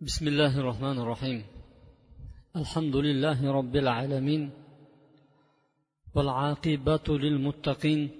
بسم 0.00 0.28
الله 0.28 0.58
الرحمن 0.60 0.98
الرحيم. 0.98 1.44
الحمد 2.56 2.96
لله 2.96 3.52
رب 3.52 3.76
العالمين 3.76 4.50
والعاقبة 6.14 7.08
للمتقين 7.08 8.10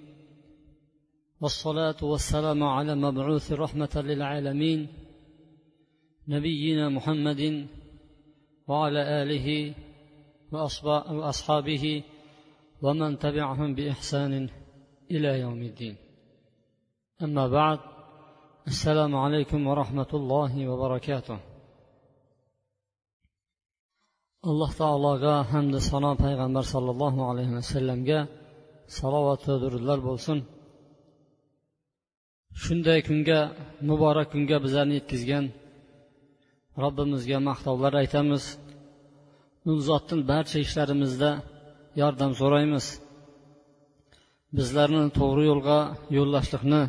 والصلاة 1.41 1.95
والسلام 2.01 2.63
على 2.63 2.95
مبعوث 2.95 3.51
رحمة 3.51 3.89
للعالمين 3.95 4.87
نبينا 6.27 6.89
محمد 6.89 7.67
وعلى 8.67 9.01
آله 9.23 9.75
وأصحابه 10.51 12.03
ومن 12.81 13.19
تبعهم 13.19 13.75
بإحسان 13.75 14.49
إلى 15.11 15.39
يوم 15.39 15.61
الدين. 15.61 15.95
أما 17.21 17.47
بعد 17.47 17.79
السلام 18.67 19.15
عليكم 19.15 19.67
ورحمة 19.67 20.11
الله 20.13 20.67
وبركاته. 20.67 21.39
Alloh 24.49 24.71
taologa 24.81 25.33
hamda 25.51 25.79
sano 25.89 26.11
payg'ambar 26.23 26.63
sollallohu 26.73 27.21
alayhi 27.29 27.53
vasallamga 27.59 28.19
salovat 28.97 29.41
va 29.49 29.55
durudlar 29.63 29.99
bo'lsin. 30.07 30.37
Shunday 32.63 32.99
kunga 33.07 33.39
muborak 33.89 34.27
kunga 34.33 34.57
bizlarni 34.65 34.93
yetkazgan 34.99 35.45
robbimizga 36.83 37.37
maqtovlar 37.49 37.93
aytamiz. 38.01 38.43
U 39.69 39.71
zotdan 39.89 40.19
barcha 40.31 40.57
ishlarimizda 40.65 41.31
yordam 42.01 42.31
so'raymiz. 42.39 42.85
Bizlarni 44.57 45.03
to'g'ri 45.19 45.43
yo'lga 45.51 45.79
yo'llashlikni 46.17 46.81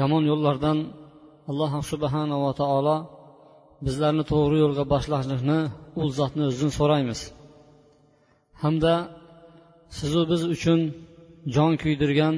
yomon 0.00 0.22
yo'llardan 0.30 0.78
alloh 1.50 1.72
subhanava 1.90 2.50
taolo 2.62 2.96
bizlarni 3.86 4.24
to'g'ri 4.32 4.56
yo'lga 4.64 4.84
boshlashlikni 4.92 5.58
u 6.00 6.02
zotni 6.18 6.42
o'zidan 6.48 6.72
so'raymiz. 6.78 7.20
Hamda 8.62 8.94
sizu 9.98 10.22
biz 10.30 10.42
uchun 10.54 10.80
jon 11.54 11.72
kuydirgan 11.82 12.34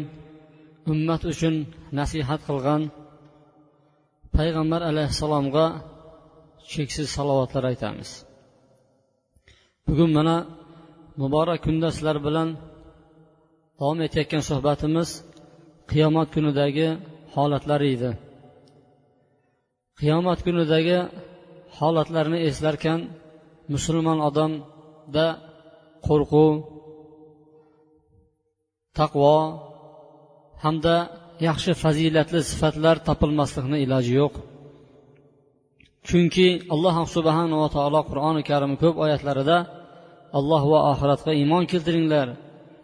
ummat 0.92 1.22
uchun 1.32 1.54
nasihat 1.98 2.40
qilgan 2.48 2.82
payg'ambar 4.36 4.80
alayhissalomga 4.90 5.66
cheksiz 6.72 7.08
salovatlar 7.16 7.64
aytamiz. 7.70 8.10
Bugun 9.86 10.10
mana 10.16 10.36
muborak 11.20 11.60
kunda 11.66 11.88
sizlar 11.96 12.18
bilan 12.26 12.48
davom 13.78 13.98
etayotgan 14.06 14.42
suhbatimiz 14.50 15.08
qiyomat 15.90 16.28
kunidagi 16.34 16.88
holatlari 17.34 17.88
edi. 17.96 18.10
Qiyomat 20.00 20.38
kunidagi 20.46 20.98
holatlarni 21.78 22.38
eslarkan 22.48 23.00
musulmon 23.72 24.18
odamda 24.28 25.26
qo'rquv 26.06 26.52
taqvo 28.98 29.36
hamda 30.64 30.96
yaxshi 31.48 31.72
fazilatli 31.82 32.40
sifatlar 32.50 32.96
topilmaslikni 33.08 33.76
iloji 33.84 34.12
yo'q. 34.20 34.34
Chunki 36.08 36.48
alloh 36.74 36.96
subhanava 37.14 37.68
taolo 37.76 38.00
qur'oni 38.10 38.42
karim 38.50 38.72
ko'p 38.82 38.96
oyatlarida 39.04 39.58
alloh 40.38 40.62
va 40.72 40.80
oxiratga 40.92 41.32
iymon 41.40 41.64
keltiringlar 41.72 42.28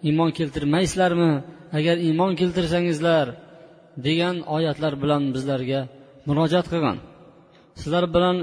iymon 0.08 0.30
keltirmaysizlarmi? 0.38 1.32
Agar 1.78 1.96
iymon 2.08 2.32
keltirsangizlar 2.40 3.26
degan 4.06 4.36
oyatlar 4.56 4.92
bilan 5.02 5.22
bizlarga 5.34 5.80
murojaat 6.28 6.66
qilgan. 6.72 6.96
Sizlar 7.80 8.04
bilan 8.14 8.36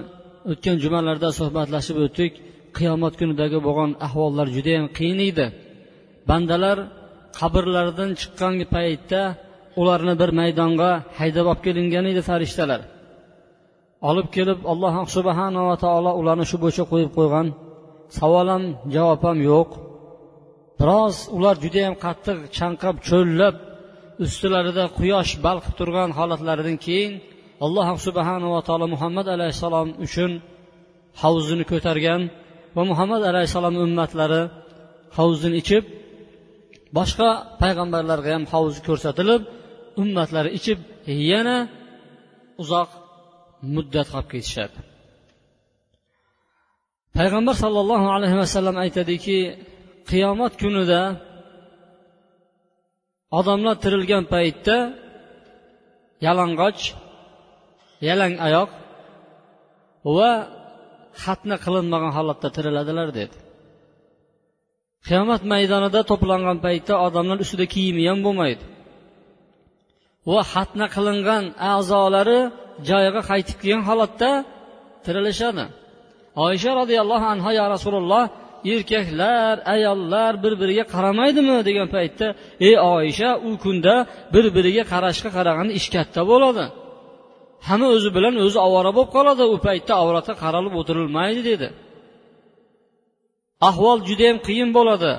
o'tgan 0.52 0.77
jumalarda 0.83 1.30
suhbatlashib 1.39 1.97
o'tdik. 2.05 2.33
Qiyomat 2.77 3.13
kunidagi 3.19 3.59
bo'lgan 3.67 3.91
ahvollar 4.08 4.47
judayam 4.55 4.88
qiyin 4.97 5.19
edi. 5.30 5.45
Bandalar 6.30 6.77
qabrlaridan 7.40 8.12
chiqqan 8.19 8.53
paytda 8.75 9.22
ularni 9.81 10.13
bir 10.22 10.29
maydonga 10.40 10.91
haydab 11.19 11.45
olib 11.51 11.62
kelingan 11.66 12.06
edi 12.12 12.22
farishtalar. 12.29 12.81
Olib 14.09 14.28
kelib 14.35 14.59
alloh 14.72 14.94
subhanava 15.16 15.75
taolo 15.84 16.11
ularni 16.22 16.46
shu 16.51 16.57
bo'yicha 16.63 16.84
qo'yib 16.91 17.11
qo'ygan. 17.17 17.47
Savol 18.17 18.47
ham 18.53 18.63
javob 18.96 19.22
ham 19.28 19.38
yo'q. 19.51 19.69
Biroz 20.79 21.16
ular 21.38 21.56
judayam 21.63 21.96
qattiq 22.06 22.38
chanqab 22.57 22.96
cho'llab 23.09 23.56
ustilarida 24.25 24.85
quyosh 24.97 25.31
balqib 25.46 25.73
turgan 25.79 26.09
holatlaridan 26.19 26.78
keyin 26.85 27.13
alloh 27.66 27.88
subhanava 28.08 28.59
taolo 28.68 28.86
muhammad 28.96 29.28
alayhissalom 29.36 29.88
uchun 30.06 30.31
havzini 31.22 31.64
ko'targan 31.72 32.22
va 32.75 32.84
muhammad 32.92 33.22
alayhissalom 33.31 33.75
ummatlari 33.86 34.42
havzini 35.18 35.56
ichib 35.62 35.84
boshqa 36.97 37.30
payg'ambarlarga 37.62 38.30
ham 38.36 38.44
havz 38.53 38.75
ko'rsatilib 38.88 39.42
ummatlari 40.02 40.50
ichib 40.59 40.80
yana 41.31 41.58
uzoq 42.62 42.90
muddat 43.76 44.08
qolib 44.14 44.30
ketishadi. 44.34 44.78
Payg'ambar 47.18 47.56
sollallohu 47.64 48.08
alayhi 48.16 48.38
vasallam 48.44 48.76
aytadiki 48.84 49.38
qiyomat 50.09 50.53
kunida 50.62 51.02
odamlar 53.40 53.76
tirilgan 53.84 54.24
paytda 54.34 54.78
yalang'och 56.26 56.81
yalang 58.07 58.33
oyoq 58.47 58.69
va 60.17 60.31
xatna 61.23 61.55
qilinmagan 61.65 62.11
holatda 62.17 62.47
tiriladilar 62.55 63.09
dedi. 63.19 63.35
Qiyomat 65.07 65.41
maydonida 65.51 66.01
to'plangan 66.11 66.57
paytda 66.65 66.93
odamlar 67.07 67.37
ustida 67.45 67.65
kiyimi 67.73 68.03
ham 68.09 68.19
bo'lmaydi. 68.25 68.63
Va 70.31 70.41
xatna 70.53 70.85
qilingan 70.95 71.43
a'zolari 71.73 72.39
joyiga 72.89 73.21
qaytib 73.29 73.57
kelgan 73.61 73.83
holatda 73.89 74.29
tirilishadi 75.05 75.66
oysha 76.45 76.71
roziyallohu 76.79 77.25
anhu 77.33 77.49
ya 77.59 77.66
rasululloh 77.75 78.23
erkaklar 78.73 79.55
ayollar 79.75 80.31
bir 80.43 80.53
biriga 80.61 80.85
qaramaydimi? 80.93 81.57
degan 81.67 81.87
paytda 81.95 82.27
ey 82.67 82.75
oysha 82.95 83.29
u 83.47 83.51
kunda 83.63 83.95
bir 84.33 84.45
biriga 84.55 84.83
qarashga 84.93 85.29
qaraganda 85.37 85.73
ish 85.79 85.87
katta 85.95 86.21
bo'ladi. 86.31 86.66
Hamma 87.68 87.88
o'zi 87.96 88.09
bilan 88.18 88.36
o'zi 88.46 88.59
ovora 88.68 88.92
bo'lib 88.97 89.12
qoladi. 89.16 89.44
U 89.53 89.56
paytda 89.68 89.94
avratga 90.03 90.34
qaralib 90.44 90.74
o'tirilmaydi 90.80 91.42
dedi. 91.52 91.68
Ahvol 93.70 93.97
judayam 94.09 94.38
qiyin 94.47 94.70
bo'ladi. 94.78 95.12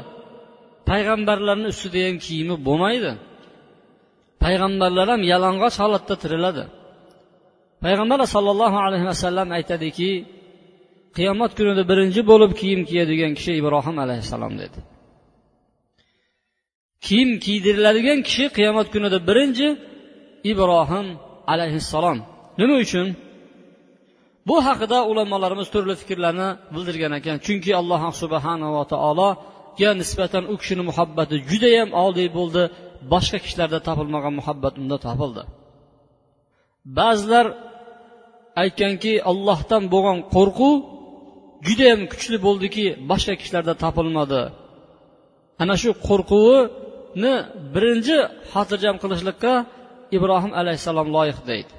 Payg'ambarlarni 0.91 1.69
ustida 1.75 2.01
ham 2.07 2.17
kiyimi 2.27 2.57
bo'lmaydi. 2.67 3.13
Payg'ambarlar 4.45 5.07
ham 5.13 5.23
yalang'och 5.33 5.75
holatda 5.83 6.15
tiriladi. 6.23 6.65
Payg'ambar 7.85 8.19
sollallohu 8.35 8.79
alayhi 8.87 9.07
vasallam 9.13 9.49
aytadiki 9.59 10.11
qiyomat 11.17 11.53
kunida 11.59 11.83
birinchi 11.91 12.21
bo'lib 12.31 12.53
kiyim 12.61 12.81
kiyadigan 12.91 13.33
kishi 13.39 13.53
ibrohim 13.61 13.97
alayhissalom 14.05 14.55
dedi. 14.63 14.79
Kiyim 17.07 17.31
kiydiriladigan 17.45 18.19
kishi 18.29 18.45
qiyomat 18.57 18.87
kunida 18.95 19.19
birinchi 19.29 19.69
ibrohim 20.53 21.07
alayhissalom. 21.53 22.19
Nima 22.61 22.77
uchun? 22.85 23.07
Bu 24.49 24.57
haqida 24.67 24.99
ulamolarimiz 25.11 25.69
turli 25.75 25.95
fikrlarni 26.01 26.49
bildirgan 26.75 27.13
ekan. 27.19 27.37
Chunki 27.47 27.71
alloh 27.81 28.03
subhanava 28.23 28.83
taologa 28.93 29.91
nisbatan 30.01 30.45
u 30.53 30.55
kishini 30.61 30.83
muhabbati 30.91 31.37
judayam 31.51 31.91
oliy 32.05 32.29
bo'ldi. 32.39 32.63
Boshqa 33.13 33.39
kishilarda 33.45 33.79
topilmagan 33.89 34.35
muhabbat 34.41 34.75
unda 34.83 34.97
topildi. 35.07 35.43
Ba'zilar 36.99 37.47
aytganki 38.63 39.13
allohdan 39.31 39.83
bo'lgan 39.95 40.19
qo'rquv 40.35 40.75
judayam 41.67 42.01
kuchli 42.13 42.37
bo'ldiki 42.47 42.85
boshqa 43.11 43.35
kishilarda 43.41 43.75
topilmadi. 43.85 44.43
Ana 45.63 45.75
shu 45.83 45.91
qo'rquvini 46.09 47.35
birinchi 47.75 48.17
xotirjam 48.53 48.97
qilishlikqa 49.03 49.55
ibrohim 50.17 50.53
alayhissalom 50.61 51.09
loyiq 51.17 51.39
deydi. 51.51 51.73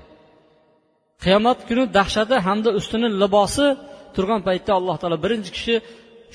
Qiyomat 1.23 1.59
kuni 1.69 1.83
dahshati 1.97 2.35
hamda 2.47 2.69
ustini 2.79 3.07
libosi 3.21 3.65
turgan 4.15 4.41
paytda 4.47 4.71
alloh 4.79 4.95
taolo 5.01 5.17
birinchi 5.25 5.51
kishi 5.57 5.75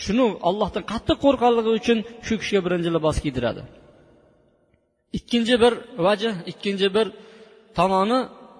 shuni 0.04 0.24
ollohdan 0.48 0.82
qattiq 0.92 1.16
qo'rqqanligi 1.24 1.70
uchun 1.78 1.98
shu 2.26 2.34
kishiga 2.40 2.60
birinchi 2.66 2.90
libos 2.96 3.16
kiydiradi. 3.24 3.62
Ikkinchi 5.18 5.54
bir 5.62 5.72
vajh 6.06 6.24
ikkinchi 6.52 6.88
bir 6.96 7.06
tomoni 7.78 8.18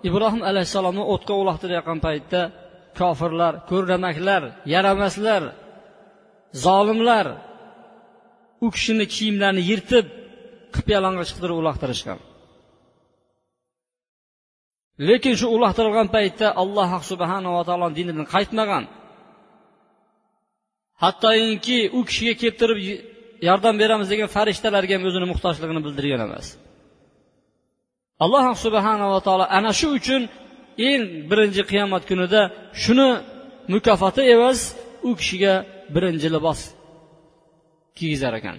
ibrohim 0.09 0.43
alayhissalomni 0.51 1.05
o'tga 1.15 1.35
uloqtirayotgan 1.43 1.99
paytda 2.07 2.41
kofirlar 2.99 3.53
ko'rnamaklar 3.71 4.43
yaramaslar 4.75 5.43
zolimlar 6.65 7.27
u 8.65 8.67
kishini 8.75 9.05
kiyimlarini 9.15 9.63
yirtib 9.71 10.07
qip 10.75 10.87
yalang'och 10.95 11.31
qildirib 11.35 11.57
uloqtirishgan. 11.63 12.19
Lekin 15.09 15.35
shu 15.41 15.47
uloqtirilgan 15.57 16.09
paytda 16.17 16.47
alloh 16.63 16.91
subhanava 17.11 17.61
taolo 17.69 17.87
dinidan 17.99 18.27
qaytmagan. 18.35 18.85
Hattoki 21.03 21.79
u 21.99 22.01
kishiga 22.09 22.35
kelib 22.41 22.57
turib 22.61 22.79
yordam 23.49 23.75
beramiz 23.83 24.09
degan 24.13 24.29
farishtalarga 24.37 24.93
ham 24.97 25.05
o'zini 25.09 25.27
muhtojligini 25.33 25.81
bildirgan 25.87 26.21
emas. 26.29 26.47
Alloh 28.25 28.45
subhanava 28.65 29.19
taolo 29.27 29.45
ana 29.59 29.71
shu 29.81 29.89
uchun 29.99 30.23
eng 30.89 31.03
birinchi 31.31 31.63
qiyomat 31.71 32.03
kunida 32.11 32.41
shuni 32.83 33.09
mukofoti 33.73 34.23
evaz 34.35 34.59
u 35.09 35.11
kishiga 35.21 35.55
birinchi 35.95 36.29
libos 36.37 36.61
kiygizar 37.97 38.35
ekan. 38.41 38.57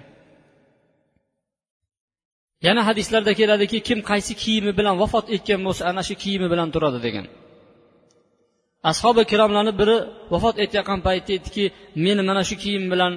Yana 2.66 2.82
hadislarda 2.88 3.32
keladiki 3.40 3.78
kim 3.88 4.00
qaysi 4.10 4.34
kiyimi 4.44 4.72
bilan 4.80 4.96
vafot 5.02 5.26
etgan 5.36 5.62
bo'lsa 5.68 5.82
ana 5.92 6.02
shu 6.08 6.16
kiyimi 6.24 6.48
bilan 6.54 6.68
turadi 6.76 7.00
degan. 7.08 7.26
Ashobi 8.92 9.22
ikromlarni 9.28 9.74
biri 9.82 9.98
vafot 10.34 10.56
etayotgan 10.64 11.00
paytda 11.08 11.32
aytdiki 11.36 11.66
meni 12.06 12.22
mana 12.30 12.42
shu 12.50 12.56
kiyim 12.64 12.86
bilan 12.94 13.14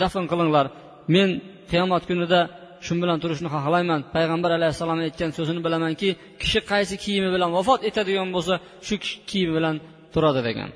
dafn 0.00 0.24
qilinglar. 0.32 0.66
Men 1.14 1.28
qiyomat 1.70 2.02
kunida 2.10 2.40
shu 2.86 2.92
bilan 3.02 3.18
turishni 3.22 3.48
xohlayman. 3.54 4.00
Payg'ambar 4.14 4.50
alayhissalom 4.58 4.98
aytgan 5.06 5.30
so'zini 5.38 5.60
bilamanki 5.66 6.08
kishi 6.40 6.60
qaysi 6.72 6.94
kiyimi 7.04 7.30
bilan 7.34 7.50
vafot 7.58 7.80
etadigan 7.88 8.28
bo'lsa 8.36 8.54
shu 8.86 8.94
kiyimi 9.30 9.52
bilan 9.58 9.74
turadi 10.14 10.40
degan. 10.48 10.70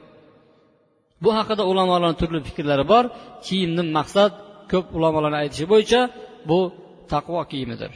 Bu 1.25 1.31
haqida 1.39 1.63
ulamolarni 1.71 2.17
turli 2.21 2.41
fikrlari 2.49 2.85
bor. 2.93 3.05
Kiyimni 3.47 3.83
maqsad 3.99 4.33
ko'p 4.73 4.87
ulamolarni 4.97 5.39
aytishi 5.43 5.67
bo'yicha 5.73 6.01
bu 6.51 6.59
taqvo 7.13 7.41
kiyimidir. 7.51 7.93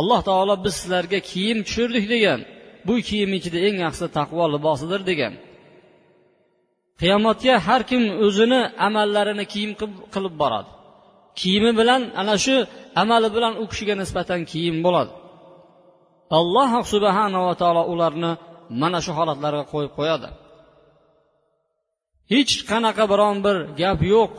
Alloh 0.00 0.20
taolo 0.28 0.54
biz 0.64 0.74
sizlarga 0.80 1.20
kiyim 1.30 1.58
tushirdik 1.66 2.04
degan 2.14 2.40
bu 2.86 2.94
kiyim 3.08 3.30
ichida 3.38 3.58
eng 3.66 3.76
yaxshisi 3.84 4.08
taqvo 4.18 4.44
libosidir 4.54 5.00
degan. 5.10 5.34
Qiyomatga 7.00 7.54
har 7.66 7.82
kim 7.90 8.02
o'zini 8.26 8.60
amallarini 8.86 9.44
kiyim 9.52 9.72
qilib 10.14 10.34
boradi. 10.42 10.70
Kiyimi 11.40 11.72
bilan 11.80 12.02
ana 12.20 12.34
shu 12.44 12.56
amali 13.02 13.28
bilan 13.36 13.52
u 13.62 13.64
kishiga 13.70 13.94
nisbatan 14.02 14.40
kiyim 14.50 14.76
bo'ladi. 14.86 15.12
Alloh 16.38 16.70
subhanava 16.92 17.52
taolo 17.60 17.82
ularni 17.92 18.32
mana 18.80 18.98
shu 19.04 19.12
holatlarga 19.18 19.64
qo'yib 19.72 19.92
qo'yadi. 19.98 20.28
Hech 22.32 22.52
qanaqa 22.70 23.04
biron 23.12 23.36
bir 23.46 23.56
gap 23.80 24.00
yo'q. 24.14 24.32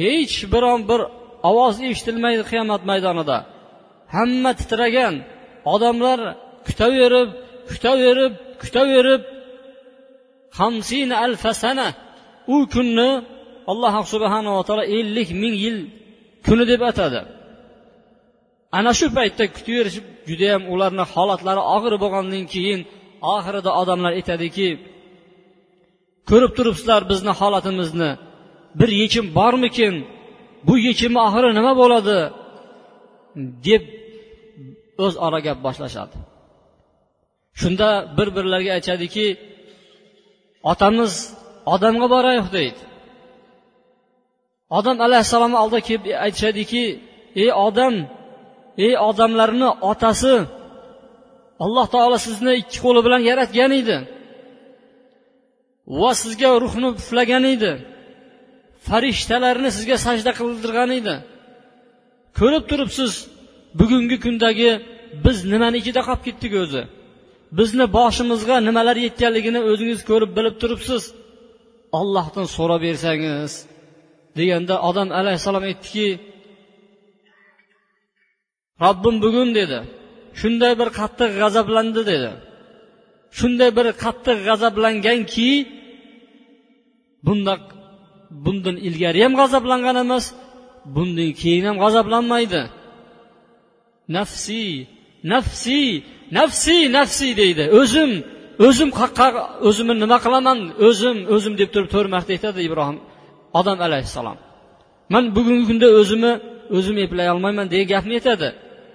Hech 0.00 0.36
biron 0.52 0.80
bir 0.90 1.00
ovoz 1.50 1.74
eshitilmaydi 1.90 2.42
qiyomat 2.50 2.82
maydonida. 2.90 3.38
Hamma 4.14 4.50
titragan 4.60 5.14
odamlar 5.74 6.20
kutaverib 6.66 7.30
kutaverib 7.70 8.32
kutaverib 8.62 9.22
hamsina 10.58 11.16
alfasana 11.26 11.88
u 12.54 12.56
kunni 12.74 13.10
alloh 13.72 13.94
subhanava 14.12 14.62
taolo 14.68 14.84
ellik 14.98 15.28
ming 15.42 15.54
yil 15.64 15.78
kuni 16.46 16.64
deb 16.72 16.82
atadi. 16.90 17.20
Ana 18.78 18.92
shu 18.98 19.06
paytda 19.16 19.44
kutaverishib 19.56 20.06
judayam 20.28 20.62
ularni 20.72 21.04
holatlari 21.12 21.62
og'ir 21.76 21.94
bo'lgandan 22.02 22.44
keyin 22.54 22.80
oxirida 23.34 23.70
odamlar 23.80 24.12
aytadiki 24.18 24.68
ko'rib 26.30 26.52
turibsizlar 26.58 27.02
bizni 27.10 27.32
holatimizni. 27.40 28.10
Bir 28.80 28.90
yechim 29.00 29.26
bormikin? 29.38 29.94
Bu 30.66 30.74
yechimni 30.86 31.20
oxiri 31.26 31.48
nima 31.58 31.72
bo'ladi? 31.82 32.18
deb 33.66 33.82
o'zaro 35.04 35.38
gap 35.46 35.58
boshlashadi. 35.66 36.16
Shunda 37.60 37.88
bir 38.16 38.28
birlariga 38.36 38.72
aytishadiki 38.76 39.26
otamiz 40.72 41.12
odamga 41.74 42.06
borayiq 42.14 42.46
deydi. 42.56 42.82
Odam 44.78 44.96
alayhissalomni 45.06 45.58
oldiga 45.62 45.82
kelib 45.88 46.04
aytishadiki 46.24 46.84
ey 47.42 47.50
odam 47.66 47.94
ey 48.86 48.94
odamlarni 49.08 49.68
otasi 49.90 50.34
alloh 51.64 51.86
taolo 51.94 52.18
sizni 52.26 52.52
ikki 52.62 52.78
qo'li 52.84 53.00
bilan 53.06 53.22
yaratgan 53.30 53.72
edi 53.80 53.98
va 56.00 56.10
sizga 56.22 56.50
ruhni 56.64 56.88
puflagan 56.98 57.44
edi. 57.54 57.72
Farishtalarni 58.88 59.70
sizga 59.76 59.96
sajda 60.06 60.32
qildirgan 60.38 60.90
edi. 60.98 61.14
Ko'rib 62.38 62.64
turibsiz 62.70 63.12
bugungi 63.80 64.16
kundagi 64.24 64.70
biz 65.24 65.38
nimani 65.52 65.76
ichida 65.82 66.00
qolib 66.08 66.22
ketdik 66.26 66.52
o'zi? 66.62 66.82
Bizni 67.58 67.84
boshimizga 67.96 68.56
nimalar 68.68 68.96
yetganligini 69.06 69.60
o'zingiz 69.70 70.00
ko'rib 70.10 70.30
bilib 70.36 70.56
turibsiz. 70.62 71.02
Ollohdan 71.98 72.46
so'rab 72.56 72.80
bersangiz 72.86 73.52
deganda 74.38 74.74
odam 74.88 75.08
alayhissalom 75.20 75.64
aytdiki 75.70 76.06
robbim 78.84 79.16
bugun 79.24 79.48
dedi 79.58 79.78
shunday 80.40 80.72
bir 80.80 80.88
qattiq 80.98 81.30
g'azablandi 81.40 82.02
dedi. 82.12 82.30
Shunday 83.38 83.70
bir 83.78 83.86
qattiq 84.04 84.38
g'azablanganki 84.48 85.50
bundoq 87.26 87.62
bundan 88.44 88.76
ilgari 88.88 89.20
ham 89.24 89.34
g'azablangan 89.40 89.96
emas 90.04 90.24
bundan 90.94 91.30
keyin 91.40 91.64
ham 91.68 91.76
g'azablanmaydi. 91.82 92.62
Nafsi 94.16 94.62
nafsi 95.32 95.80
nafsi 96.38 96.76
nafsi 96.96 97.28
deydi. 97.40 97.64
O'zim 97.80 98.10
o'zim 98.66 98.90
o'zimni 99.68 99.94
nima 100.04 100.18
qilaman? 100.24 100.58
O'zim 100.88 101.16
o'zim 101.34 101.54
deb 101.60 101.68
turib 101.74 101.88
to'rt 101.94 102.08
marta 102.14 102.30
aytadi 102.36 102.60
ibrohim 102.68 102.98
odam 103.60 103.78
alayhissalom. 103.86 104.38
Man 105.12 105.24
bugungi 105.36 105.64
kunda 105.70 105.88
o'zimni 106.00 106.32
o'zim 106.76 106.96
eplay 107.04 107.28
olmayman 107.34 107.66
degan 107.72 107.88
gapni 107.92 108.14
aytadi. 108.20 108.48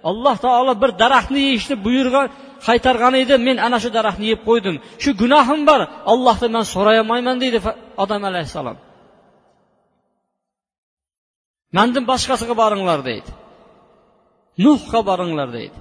Alloh 0.10 0.36
taolo 0.46 0.74
bir 0.82 0.92
daraxtni 1.02 1.40
yeyishni 1.48 1.76
buyurgan 1.86 2.26
qaytargan 2.68 3.14
edi. 3.24 3.36
Men 3.48 3.58
ana 3.68 3.78
shu 3.84 3.90
daraxtni 3.98 4.26
yeb 4.34 4.42
qo'ydim. 4.50 4.76
Shu 5.04 5.12
gunohim 5.22 5.62
bor. 5.70 5.82
Allohdan 6.12 6.52
man 6.56 6.66
so'rayolmayman 6.74 7.36
deydi 7.44 7.60
odam 8.04 8.22
alayhissalom. 8.30 8.78
Mandan 11.76 12.04
boshqasiga 12.12 12.56
boringlar 12.62 13.00
deydi. 13.10 13.30
Nuhga 14.66 15.00
boringlar 15.10 15.50
deydi. 15.58 15.78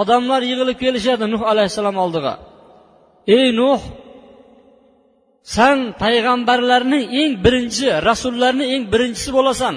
Odamlar 0.00 0.42
yig'ilib 0.50 0.78
kelishadi 0.84 1.24
nuh 1.32 1.42
alayhissalom 1.52 1.96
oldiga. 2.04 2.34
Ey 3.36 3.46
nuh 3.60 3.80
san 5.56 5.78
payg'ambarlarning 6.02 7.04
eng 7.20 7.32
birinchi 7.44 7.86
rasullarni 8.08 8.64
eng 8.74 8.84
birinchisi 8.92 9.30
bo'lasan. 9.38 9.74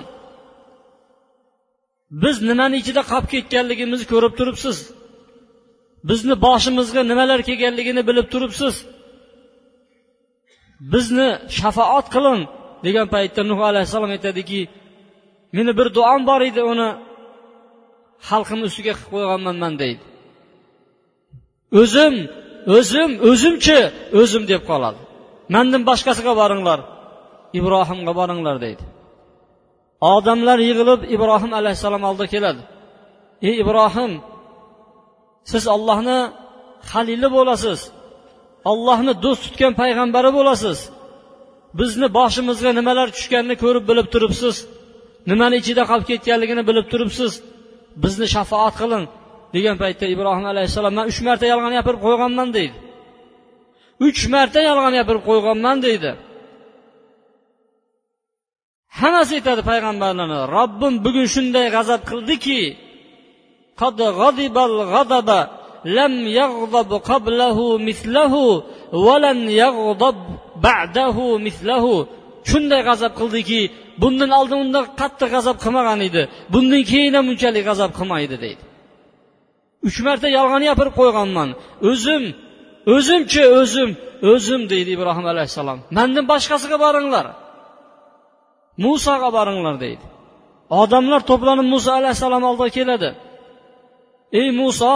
Biz 2.24 2.36
nimani 2.50 2.76
ichida 2.82 3.02
qolib 3.12 3.28
ketganligimizni 3.34 4.08
ko'rib 4.14 4.34
turibsiz. 4.40 4.78
Bizni 6.10 6.36
boshimizga 6.46 7.02
nimalar 7.12 7.40
kelganligini 7.50 8.02
bilib 8.10 8.28
turibsiz. 8.34 8.76
Bizni 10.94 11.28
shafoat 11.58 12.08
qiling. 12.16 12.42
Degan 12.86 13.08
paytda 13.16 13.42
nuh 13.50 13.60
alayhissalom 13.70 14.12
aytadiki 14.16 14.62
meni 15.56 15.72
bir 15.80 15.88
duom 15.98 16.22
bor 16.30 16.42
edi 16.50 16.62
uni 16.72 16.90
xalqimni 18.30 18.66
ustiga 18.70 18.94
qilib 18.98 19.10
qo'yganman 19.14 19.56
man 19.64 19.74
deydi. 19.82 20.04
O'zim 21.82 22.16
o'zim 22.78 23.12
o'zimchi 23.30 23.80
o'zim 24.20 24.44
deb 24.52 24.62
qoladi. 24.70 25.00
Mandan 25.54 25.82
boshqasiga 25.90 26.34
boringlar 26.42 26.80
ibrohimga 27.60 28.14
boringlar 28.20 28.56
deydi. 28.66 28.84
Odamlar 30.14 30.58
yig'ilib 30.68 31.02
ibrohim 31.16 31.52
alayhissalom 31.60 32.04
oldiga 32.10 32.30
keladi. 32.36 32.62
Ey 33.48 33.56
ibrohim 33.64 34.12
siz 35.52 35.64
ollohni 35.76 36.20
halili 36.92 37.30
bo'lasiz 37.38 37.80
ollohni 38.72 39.14
do'st 39.24 39.42
tutgan 39.46 39.74
payg'ambari 39.82 40.30
bo'lasiz. 40.38 40.78
bizni 41.80 42.08
boshimizga 42.18 42.72
nimalar 42.80 43.08
tushganini 43.16 43.56
ko'rib 43.64 43.84
bilib 43.90 44.08
turibsiz. 44.14 44.56
Nimani 45.30 45.56
ichida 45.62 45.84
qolib 45.90 46.06
ketganligini 46.12 46.64
bilib 46.70 46.88
turibsiz. 46.92 47.32
Bizni 48.04 48.28
shafoat 48.36 48.76
qiling 48.82 49.06
degan 49.56 49.76
paytda 49.84 50.06
ibrohim 50.14 50.46
alayhissalom 50.52 50.94
man 50.98 51.06
uch 51.12 51.20
marta 51.28 51.46
yolg'on 51.52 51.74
gapirib 51.78 52.02
qo'yganman 52.06 52.50
deydi. 52.58 52.78
Uch 54.08 54.22
marta 54.34 54.60
yolg'on 54.70 54.94
gapirib 55.00 55.24
qo'yganman 55.30 55.78
deydi. 55.86 56.12
Hammasi 59.00 59.34
aytadi 59.40 59.62
payg'ambarlarni 59.72 60.40
robbim 60.56 60.94
bugun 61.06 61.28
shunday 61.36 61.66
g'azab 61.76 62.02
qildiki 62.10 62.60
لم 65.87 66.15
يغضب 66.41 66.91
قبله 67.11 67.79
مثله 67.89 68.35
ولن 68.93 69.39
يغضب 69.63 70.17
بعده 70.69 71.17
مثله 71.47 72.07
shunday 72.51 72.81
g'azab 72.89 73.13
qildiki 73.21 73.61
bundan 74.03 74.31
oldin 74.39 74.59
undan 74.65 74.85
qattiq 75.01 75.29
g'azab 75.35 75.57
qilmagan 75.65 76.01
edi 76.09 76.23
bundan 76.55 76.83
keyin 76.91 77.15
ham 77.19 77.27
unchalik 77.33 77.65
g'azab 77.69 77.91
qilmaydi 77.99 78.37
deydi 78.45 78.63
uch 79.87 79.99
marta 80.07 80.29
yolg'on 80.39 80.63
gapirib 80.69 80.95
qo'yganman 81.01 81.49
o'zim 81.91 82.23
o'zimchi 82.95 83.43
o'zim 83.61 83.91
o'zim 84.33 84.61
deydi 84.73 84.91
ibrohim 84.97 85.27
alayhissalom 85.33 85.79
mandan 85.97 86.25
boshqasiga 86.33 86.77
boringlar 86.85 87.27
musoga 88.85 89.29
boringlar 89.39 89.75
deydi 89.85 90.05
odamlar 90.83 91.21
to'planib 91.31 91.67
muso 91.75 91.91
alayhissalom 92.01 92.43
oldiga 92.51 92.71
keladi 92.79 93.11
ey 94.41 94.49
muso 94.61 94.93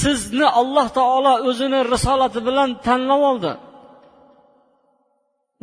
sizni 0.00 0.46
alloh 0.60 0.88
taolo 0.98 1.34
o'zini 1.48 1.80
risolati 1.92 2.40
bilan 2.48 2.68
tanlab 2.86 3.22
oldi. 3.30 3.52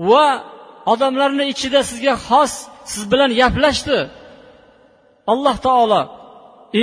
Va 0.10 0.28
odamlarni 0.94 1.46
ichida 1.54 1.82
sizga 1.90 2.16
xos 2.28 2.54
siz 2.92 3.04
bilan 3.12 3.30
gaplashdi. 3.40 4.00
Alloh 5.34 5.58
taolo 5.68 6.02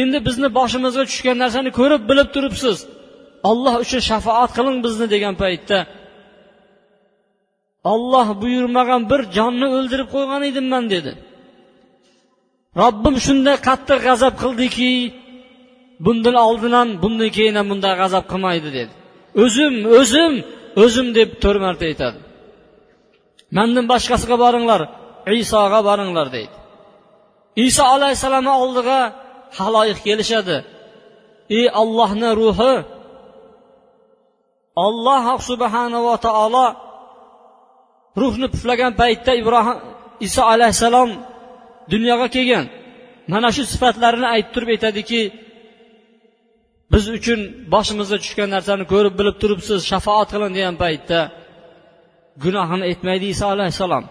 endi 0.00 0.18
bizni 0.26 0.48
boshimizga 0.58 1.04
tushgan 1.10 1.36
narsani 1.42 1.70
ko'rib 1.78 2.02
bilib 2.10 2.28
turibsiz. 2.34 2.78
Olloh 3.50 3.74
uchun 3.84 4.00
shafoat 4.08 4.50
qiling 4.56 4.78
bizni 4.86 5.06
degan 5.14 5.34
paytda. 5.42 5.78
Olloh 7.92 8.28
buyurmagan 8.42 9.02
bir 9.10 9.20
jonni 9.36 9.66
o'ldirib 9.76 10.08
qo'ygan 10.14 10.42
edim 10.50 10.66
man 10.72 10.84
dedi. 10.94 11.12
Robbim 12.82 13.16
shunday 13.26 13.56
qattiq 13.68 13.98
g'azab 14.06 14.34
qildiki 14.42 14.90
bundan 16.04 16.36
oldin 16.46 16.72
ham 16.78 16.88
bundan 17.02 17.30
keyin 17.36 17.54
ham 17.58 17.66
bunday 17.72 17.94
g'azab 18.00 18.24
qilmaydi 18.32 18.68
dedi. 18.78 18.92
O'zim 19.42 19.74
o'zim 19.98 20.32
o'zim 20.82 21.06
deb 21.18 21.28
to'rt 21.42 21.60
marta 21.66 21.84
aytadi. 21.90 22.18
Mandan 23.56 23.84
boshqasiga 23.92 24.36
boringlar 24.44 24.80
isoga 25.42 25.80
boringlar 25.88 26.26
deydi. 26.36 26.56
Iso 27.66 27.84
alayhissalomni 27.94 28.52
oldiga 28.62 28.98
haloyiq 29.58 29.98
kelishadi. 30.06 30.56
Ey 31.58 31.66
ollohni 31.82 32.30
ruhi 32.40 32.74
olloh 34.86 35.24
subhanava 35.48 36.14
taolo 36.26 36.66
ruhni 38.20 38.46
puflagan 38.54 38.92
paytda 39.00 39.32
ibrohim 39.42 39.78
iso 40.26 40.42
alayhissalom 40.52 41.10
dunyoga 41.92 42.26
kelgan. 42.36 42.66
Mana 43.32 43.48
shu 43.56 43.62
sifatlarini 43.72 44.28
aytib 44.34 44.50
turib 44.54 44.70
aytadiki 44.74 45.20
biz 46.92 47.04
uchun 47.18 47.40
boshimizga 47.74 48.16
tushgan 48.22 48.48
narsani 48.56 48.84
ko'rib 48.92 49.14
bilib 49.20 49.36
turibsiz 49.42 49.80
shafoat 49.90 50.28
qiling 50.34 50.52
degan 50.58 50.76
paytda 50.84 51.20
gunohini 52.44 52.84
aytmaydi 52.90 53.26
iso 53.34 53.46
alayhissalom. 53.54 54.04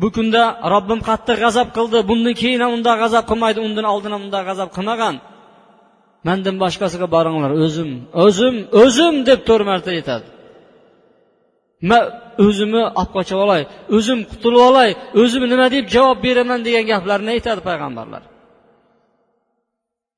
Bu 0.00 0.08
kunda 0.16 0.42
robbim 0.74 1.00
qattiq 1.08 1.36
g'azab 1.44 1.68
qildi 1.76 1.98
bundan 2.10 2.34
keyin 2.42 2.60
ham 2.64 2.72
unday 2.76 2.96
g'azab 3.02 3.24
qilmaydi 3.30 3.58
undan 3.66 3.86
oldin 3.92 4.12
ham 4.14 4.22
unday 4.26 4.42
g'azab 4.48 4.70
qilmagan. 4.76 5.14
Mandan 6.28 6.56
boshqasiga 6.62 7.06
boringlar 7.16 7.50
o'zim 7.64 7.90
o'zim 8.24 8.54
o'zim 8.82 9.14
deb 9.28 9.40
to'rt 9.48 9.64
marta 9.70 9.90
aytadi. 9.96 10.26
Man 11.90 12.02
o'zimni 12.46 12.82
olib 13.00 13.10
qochib 13.16 13.38
olay 13.44 13.62
o'zim 13.96 14.18
qutulib 14.30 14.62
olay 14.70 14.90
o'zim 15.22 15.42
nima 15.52 15.66
deb 15.74 15.84
javob 15.94 16.18
beraman 16.26 16.60
degan 16.66 16.84
gaplarni 16.92 17.30
aytadi 17.36 17.60
payg'ambarlar. 17.68 18.22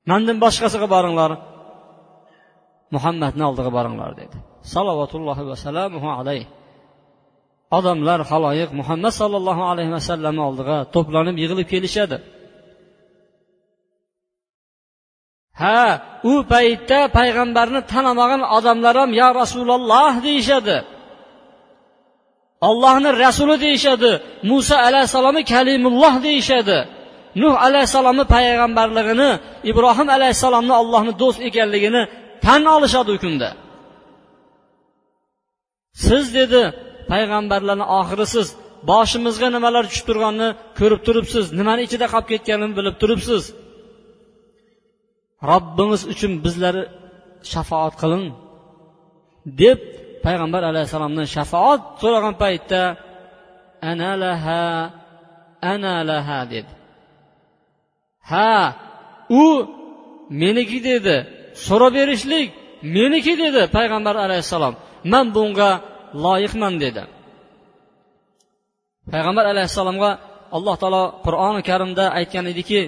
Mandan 0.09 0.37
boshqasiga 0.43 0.87
boringlar. 0.95 1.31
Muhammadni 2.95 3.43
oldiga 3.49 3.71
boringlar 3.77 4.11
dedi. 4.21 4.35
Salovatullohi 4.73 5.43
vasalamuhu 5.51 6.09
alayhi 6.19 6.47
odamlar 7.77 8.19
haloyiq 8.31 8.69
muhammad 8.79 9.13
sollallohu 9.21 9.63
alayhi 9.71 9.91
vasallam 9.97 10.35
oldiga 10.47 10.77
to'planib 10.95 11.35
yig'ilib 11.43 11.67
kelishadi. 11.73 12.17
Ha 15.61 15.81
u 16.31 16.33
paytda 16.53 16.99
payg'ambarni 17.17 17.81
tanamagan 17.93 18.41
odamlar 18.57 18.95
ham 19.01 19.11
yo 19.21 19.29
rasululloh 19.41 20.13
deyishadi. 20.27 20.77
Ollohni 22.69 23.09
rasuli 23.23 23.55
deyishadi. 23.65 24.11
Muso 24.49 24.75
alayhissalomni 24.87 25.43
kalimulloh 25.53 26.15
deyishadi. 26.27 26.77
Nuh 27.41 27.55
alayhissalomni 27.67 28.25
payg'ambarligini 28.35 29.29
ibrohim 29.71 30.07
alayhissalomni 30.17 30.73
allohni 30.81 31.13
do'st 31.21 31.39
ekanligini 31.49 32.01
tan 32.45 32.61
olishadi 32.75 33.09
u 33.15 33.17
kunda. 33.23 33.49
Siz 36.05 36.25
dedi 36.37 36.61
payg'ambarlarni 37.11 37.85
oxirisiz 37.99 38.47
boshimizga 38.89 39.47
nimalar 39.55 39.83
tushib 39.89 40.05
turganini 40.09 40.49
ko'rib 40.79 41.01
turibsiz 41.07 41.45
nimani 41.59 41.81
ichida 41.87 42.05
qolib 42.13 42.27
ketganini 42.31 42.73
bilib 42.79 42.95
turibsiz. 43.01 43.43
Robbimiz 45.51 46.01
uchun 46.13 46.31
bizlarni 46.45 46.83
shafoat 47.53 47.93
qiling 48.01 48.25
deb 49.61 49.79
payg'ambar 50.25 50.61
alayhissalomdan 50.71 51.27
shafoat 51.35 51.81
so'ragan 52.01 52.35
paytda 52.43 52.81
ana 53.91 54.11
laha 54.23 54.63
ana 55.73 55.95
laha 56.09 56.39
dedi. 56.53 56.73
ha 58.31 58.51
u 59.41 59.45
meniki 60.41 60.79
dedi 60.89 61.15
so'rab 61.67 61.93
berishlik 61.99 62.47
meniki 62.95 63.33
dedi 63.43 63.61
payg'ambar 63.75 64.15
alayhissalom. 64.25 64.73
Man 65.11 65.25
bunga 65.35 65.69
loyiqman 66.25 66.73
dedi. 66.83 67.03
Payg'ambar 69.11 69.45
alayhissalomga 69.53 70.11
alloh 70.57 70.75
taolo 70.81 71.03
qur'oni 71.25 71.61
karimda 71.69 72.05
aytgan 72.19 72.45
ediki 72.53 72.81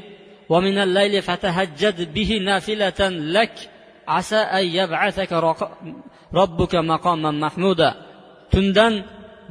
tundan 8.53 8.93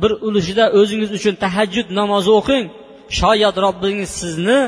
bir 0.02 0.12
ulushida 0.26 0.64
o'zingiz 0.78 1.10
uchun 1.18 1.34
tahajjud 1.44 1.88
namozi 1.98 2.30
o'qing 2.38 2.64
shoyat 3.20 3.56
robbingiz 3.64 4.10
sizni 4.22 4.60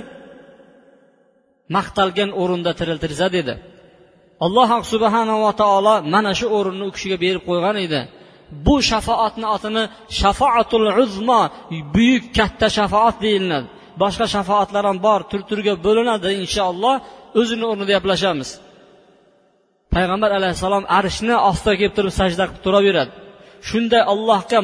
maqtalgan 1.75 2.31
o'rinda 2.43 2.73
tiriltirsa 2.79 3.27
dedi. 3.37 3.55
Alloh 4.45 4.71
subhanava 4.93 5.51
taolo 5.63 5.95
mana 6.15 6.33
shu 6.39 6.47
o'rinni 6.59 6.85
u 6.89 6.91
kishiga 6.97 7.17
berib 7.25 7.43
qo'ygan 7.49 7.77
edi. 7.87 8.01
Bu 8.67 8.75
shafoatni 8.91 9.47
otini 9.57 9.83
shafoatul 10.21 10.87
uzmo 11.05 11.41
buyuk 11.95 12.25
katta 12.39 12.67
shafoat 12.79 13.17
deyiladi. 13.25 13.67
Boshqa 14.03 14.27
shafoatlar 14.35 14.85
ham 14.91 14.99
bor 15.07 15.21
tur 15.31 15.41
turga 15.51 15.75
bo'linadi 15.87 16.29
inshaalloh. 16.43 16.95
O'zini 17.41 17.65
o'rnida 17.71 17.93
gaplashamiz. 17.97 18.49
Payg'ambar 19.95 20.31
alayhissalom 20.39 20.85
arshni 20.99 21.37
ostiga 21.51 21.77
kelib 21.81 21.95
turib 21.99 22.13
sajda 22.21 22.45
qilib 22.49 22.63
turaveradi. 22.67 23.13
Shunday 23.69 24.03
allohga 24.13 24.61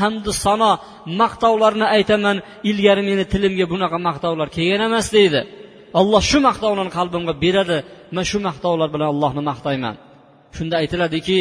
hamdu 0.00 0.30
sano 0.44 0.72
maqtovlarni 1.20 1.86
aytaman 1.96 2.36
ilgari 2.70 3.02
meni 3.10 3.24
tilimga 3.32 3.66
bunaqa 3.72 3.98
maqtovlar 4.08 4.48
kelgan 4.56 4.82
emas 4.88 5.06
deydi. 5.16 5.40
Alloh 6.00 6.22
shu 6.30 6.38
maqtovlarni 6.48 6.92
qalbimga 6.98 7.34
beradi. 7.44 7.78
Man 8.14 8.24
shu 8.30 8.38
maqtovlar 8.48 8.88
bilan 8.94 9.08
allohni 9.14 9.42
maqtayman. 9.50 9.94
Shunda 10.56 10.74
aytiladiki 10.82 11.40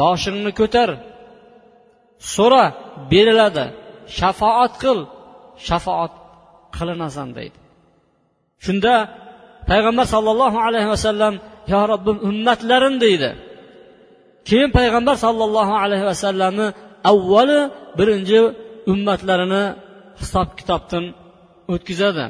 boshingni 0.00 0.52
ko'tar 0.60 0.88
so'ra 2.34 2.64
beriladi. 3.12 3.66
Shafoat 4.18 4.72
qil 4.82 4.98
shafoat 5.68 6.12
qilinasan 6.76 7.28
deydi. 7.38 7.58
Shunda 8.64 8.94
payg'ambar 9.70 10.06
sollallohu 10.14 10.58
alayhi 10.66 10.88
vasallam 10.94 11.34
yo 11.72 11.80
robbim 11.92 12.16
ummatlarim 12.28 12.94
deydi. 13.04 13.30
Keyin 14.48 14.70
payg'ambar 14.78 15.16
sollallohu 15.24 15.74
alayhi 15.84 16.06
vasallamni 16.12 16.66
avvali 17.12 17.60
birinchi 17.98 18.40
ummatlarini 18.92 19.64
hisob 20.20 20.48
kitobdan 20.58 21.04
o'tkazadi. 21.74 22.24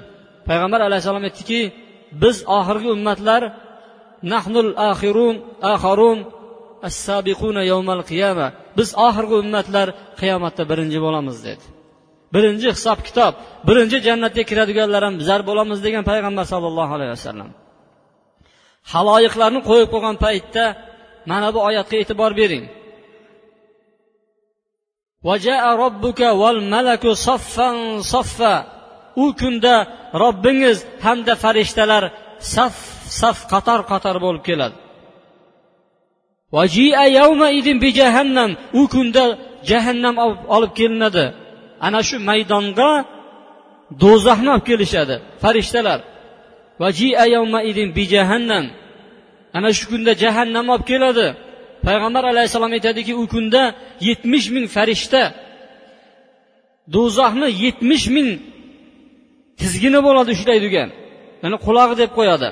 Payg'ambar 0.48 0.80
alayhissalom 0.88 1.24
aytdiki 1.28 1.60
biz 2.22 2.36
oxirgi 2.58 2.88
ummatlar 2.96 3.42
nahnul 4.32 4.70
axirun 4.90 5.36
axarun 5.72 6.18
as-sabiquna 6.88 7.62
yawmal 7.72 8.02
qiyama 8.10 8.48
biz 8.78 8.88
oxirgi 9.06 9.34
ummatlar 9.42 9.88
qiyomatda 10.20 10.62
birinchi 10.70 10.98
bo'lamiz 11.06 11.36
dedi. 11.48 11.64
Birinchi 12.34 12.68
hisob 12.76 12.98
kitob 13.08 13.32
birinchi 13.68 13.98
jannatga 14.06 14.42
kiradiganlar 14.50 15.02
ham 15.06 15.14
bizlar 15.20 15.40
bo'lamiz 15.48 15.78
degan 15.86 16.02
payg'ambar 16.10 16.44
sollallohu 16.52 16.92
alayhi 16.96 17.12
vasallam. 17.16 17.50
Haloyiqlarni 18.92 19.60
qo'yib 19.68 19.88
qo'ygan 19.94 20.16
paytda 20.24 20.64
mana 21.30 21.48
bu 21.54 21.58
oyatga 21.68 21.96
e'tibor 22.02 22.32
bering. 22.40 22.64
U 29.24 29.26
kunda 29.40 29.74
robbingiz 30.22 30.78
hamda 31.04 31.34
farishtalar 31.44 32.04
saf 32.54 32.74
saf 33.20 33.38
qator 33.52 33.80
qator 33.90 34.16
bo'lib 34.24 34.42
keladi. 34.48 34.76
Jahannam. 38.00 38.50
U 38.80 38.82
kunda 38.94 39.24
jahannam 39.70 40.14
olib 40.56 40.72
kelinadi. 40.78 41.24
Ana 41.86 42.00
shu 42.08 42.16
maydonga 42.30 42.90
do'zaxni 44.02 44.48
olib 44.54 44.64
kelishadi 44.70 45.16
farishtalar. 45.42 46.00
Ana 49.56 49.70
shu 49.78 49.84
kunda 49.90 50.12
jahannam 50.22 50.66
olib 50.74 50.86
keladi. 50.92 51.26
Payg'ambar 51.86 52.24
alayhissalom 52.32 52.72
aytadiki 52.76 53.12
u 53.22 53.24
kunda 53.34 53.62
yetmish 54.08 54.46
ming 54.54 54.66
farishta 54.76 55.22
do'zaxni 56.94 57.48
yetmish 57.64 58.06
ming 58.16 58.28
tizgini 59.60 60.00
bo'ladi 60.06 60.30
ushlaydigan 60.36 60.88
mana 61.42 61.56
qulog'i 61.66 61.94
deb 62.02 62.10
qo'yadi. 62.18 62.48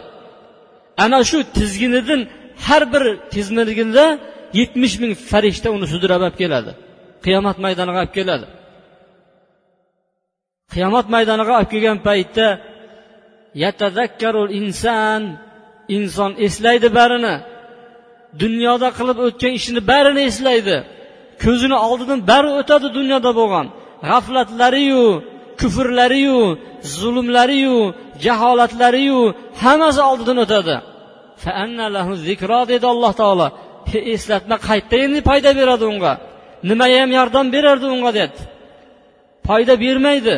Ana 1.04 1.18
shu 1.30 1.38
tizginidan 1.58 2.20
har 2.66 2.82
bir 2.92 3.04
tizginida 3.34 4.06
yetmish 4.60 4.94
ming 5.02 5.12
farishta 5.30 5.68
uni 5.76 5.86
sudrab 5.92 6.22
olib 6.26 6.36
keladi. 6.42 6.72
Qiyomat 7.24 7.56
maydoniga 7.64 7.98
olib 8.02 8.14
keladi. 8.18 8.46
Qiyomat 10.74 11.06
maydoniga 11.14 11.52
olib 11.58 11.70
kelgan 11.74 11.98
paytda 12.08 12.46
inson 14.60 15.22
inson 15.96 16.32
eslaydi 16.46 16.88
barini. 16.98 17.34
Dunyoda 18.42 18.88
qilib 18.98 19.18
o'tgan 19.26 19.52
ishini 19.58 19.80
barini 19.92 20.22
eslaydi. 20.30 20.76
Ko'zini 21.44 21.76
oldidan 21.86 22.20
bari 22.30 22.50
o'tadi 22.60 22.88
dunyoda 22.98 23.30
bo'lgan. 23.40 23.66
G'aflatlariyu 24.08 25.04
kufrlariyu 25.60 26.40
zulmlariyu 26.98 27.78
jaholatlariyu 28.24 29.20
hammasi 29.62 30.00
oldidan 30.10 30.38
o'tadi. 30.44 30.76
Dedi 32.72 32.86
alloh 32.94 33.12
taolo. 33.20 33.46
Eslatma 34.14 34.56
qayerda 34.68 34.96
endi 35.04 35.20
foyda 35.28 35.50
beradi 35.60 35.84
unga? 35.92 36.12
Nimayam 36.70 37.10
yordam 37.18 37.46
berardi 37.54 37.86
unga 37.94 38.10
dedi. 38.20 38.38
Foyda 39.46 39.74
bermaydi. 39.84 40.36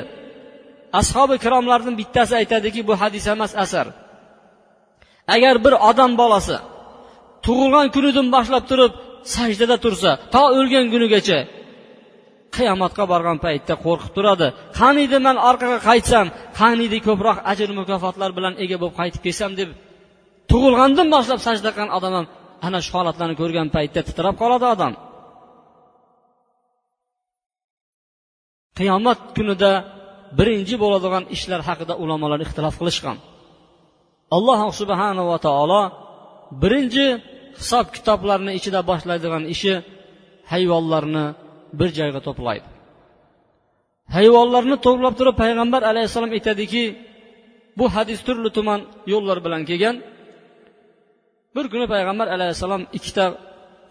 Ashobi 1.01 1.35
ikromlardan 1.39 1.95
bittasi 2.01 2.33
aytadiki 2.41 2.81
bu 2.89 2.95
hadis 3.03 3.25
emas 3.35 3.53
asar. 3.65 3.87
Agar 5.35 5.55
bir 5.65 5.75
odam 5.91 6.13
bolasi 6.21 6.57
tug'ilgan 7.47 7.87
kunidan 7.95 8.27
boshlab 8.35 8.65
turib 8.71 8.93
sajdada 9.35 9.77
tursa 9.85 10.11
to 10.35 10.43
o'lgan 10.59 10.87
kunigacha 10.93 11.39
qiyomatga 12.57 13.05
borgan 13.13 13.39
paytda 13.45 13.75
qo'rqib 13.85 14.13
turadi. 14.17 14.49
Qaniydi 14.81 15.19
man 15.27 15.37
orqaga 15.49 15.79
qaytsam? 15.89 16.27
Qaniydi 16.61 16.99
ko'proq 17.09 17.39
ajr 17.53 17.69
mukofotlar 17.81 18.31
bilan 18.39 18.55
ega 18.65 18.77
bo'lib 18.83 18.97
qaytib 19.01 19.23
kelsam 19.27 19.53
deb 19.61 19.69
tug'ilgandan 20.51 21.09
boshlab 21.15 21.41
sajda 21.47 21.71
qilgan 21.75 21.91
odam 21.99 22.13
ham 22.19 22.27
ana 22.67 22.79
shu 22.85 22.93
holatlarni 22.99 23.37
ko'rgan 23.41 23.69
paytda 23.77 24.01
titrab 24.09 24.35
qoladi 24.43 24.67
odam. 24.75 24.93
Qiyomat 28.79 29.21
kunida 29.37 29.71
birinchi 30.39 30.75
bo'ladigan 30.83 31.25
ishlar 31.37 31.61
haqida 31.69 31.95
ulamolar 32.03 32.41
ixtilof 32.47 32.75
qilishgan. 32.81 33.17
Alloh 34.37 34.61
subhanava 34.81 35.37
taolo 35.47 35.83
birinchi 36.63 37.07
hisob 37.61 37.87
kitoblarni 37.97 38.53
ichida 38.59 38.81
boshlaydigan 38.91 39.45
ishi 39.55 39.73
hayvonlarni 40.53 41.25
bir 41.81 41.89
joyga 41.99 42.21
to'playdi. 42.29 42.69
Hayvonlarni 44.17 44.77
to'plab 44.87 45.15
turib 45.19 45.37
payg'ambar 45.43 45.83
alayhissalom 45.91 46.31
aytadiki 46.37 46.85
bu 47.79 47.87
hadis 47.97 48.21
turli 48.27 48.51
tuman 48.57 48.81
yo'llar 49.13 49.39
bilan 49.47 49.63
kelgan. 49.71 49.97
Bir 51.57 51.67
kuni 51.73 51.87
payg'ambar 51.95 52.27
alayhissalom 52.37 52.83
ikkita 52.99 53.25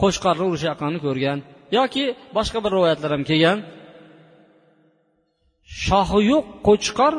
qo'chqorni 0.01 0.44
urushayotganini 0.50 1.00
ko'rgan 1.06 1.39
yoki 1.77 2.04
boshqa 2.38 2.60
bir 2.65 2.72
rivoyatlar 2.75 3.12
ham 3.15 3.24
kelgan. 3.30 3.58
Shoxi 5.86 6.20
yo'q 6.32 6.46
qo'chqor 6.68 7.13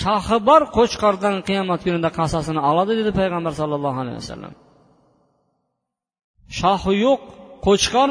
shoxi 0.00 0.36
bor 0.48 0.62
qo'chqordan 0.76 1.36
qiyomat 1.48 1.80
kunida 1.86 2.10
qasosini 2.18 2.60
oladi 2.70 2.92
dedi 3.00 3.10
payg'ambar 3.20 3.52
sallallohu 3.60 3.98
alayhi 4.04 4.18
vasallam. 4.22 4.52
Shoxi 6.60 6.92
yo'q 7.06 7.20
qo'chqor 7.66 8.10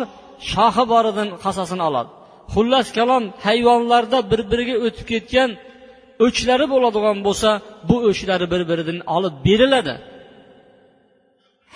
shoxi 0.52 0.84
boridan 0.94 1.28
qasosini 1.44 1.84
oladi. 1.90 2.10
Xullas 2.54 2.88
kalom 2.98 3.24
hayvonlarda 3.46 4.20
bir 4.32 4.42
biriga 4.52 4.76
o'tib 4.86 5.06
ketgan 5.12 5.50
o'chlari 6.26 6.66
bo'ladigan 6.74 7.18
bo'lsa 7.28 7.50
bu 7.90 7.96
o'chlari 8.10 8.46
bir 8.54 8.62
biridan 8.70 9.00
olib 9.16 9.36
beriladi. 9.48 9.96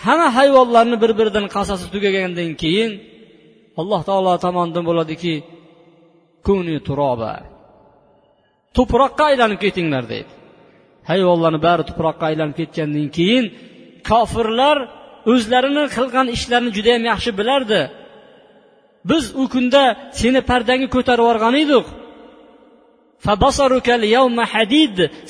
Hamma 0.04 0.28
hayvonlarni 0.38 0.98
bir 1.04 1.12
biridan 1.20 1.46
qasosi 1.56 1.86
tugagandan 1.94 2.52
keyin 2.62 2.92
alloh 3.80 4.02
taolo 4.10 4.34
tomonidan 4.46 4.84
bo'ladiki 4.90 5.34
kuni 6.46 6.78
turoba. 6.88 7.34
Tuproqqa 8.76 9.24
aylanib 9.32 9.60
ketinglar 9.66 10.04
deydi. 10.14 10.32
Hayvonlarni 11.10 11.60
bari 11.68 11.84
tuproqqa 11.90 12.26
aylanib 12.32 12.56
ketgandan 12.60 13.08
keyin 13.18 13.46
kofirlar 14.10 14.78
o'zlarini 15.32 15.84
qilgan 15.96 16.28
ishlarini 16.36 16.72
judayam 16.78 17.04
yaxshi 17.12 17.32
bilardi. 17.40 17.82
Biz 19.10 19.24
u 19.42 19.44
kunda 19.54 19.84
seni 20.20 20.40
pardangni 20.50 20.88
ko'tarib 20.96 21.24
yuborgan 21.26 21.56
edik. 21.64 21.86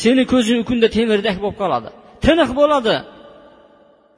Seni 0.04 0.24
ko'zing 0.34 0.58
u 0.64 0.66
kunda 0.70 0.88
temirdak 0.98 1.38
bo'lib 1.44 1.58
qoladi. 1.62 1.90
Tiniq 2.26 2.50
bo'ladi. 2.60 2.96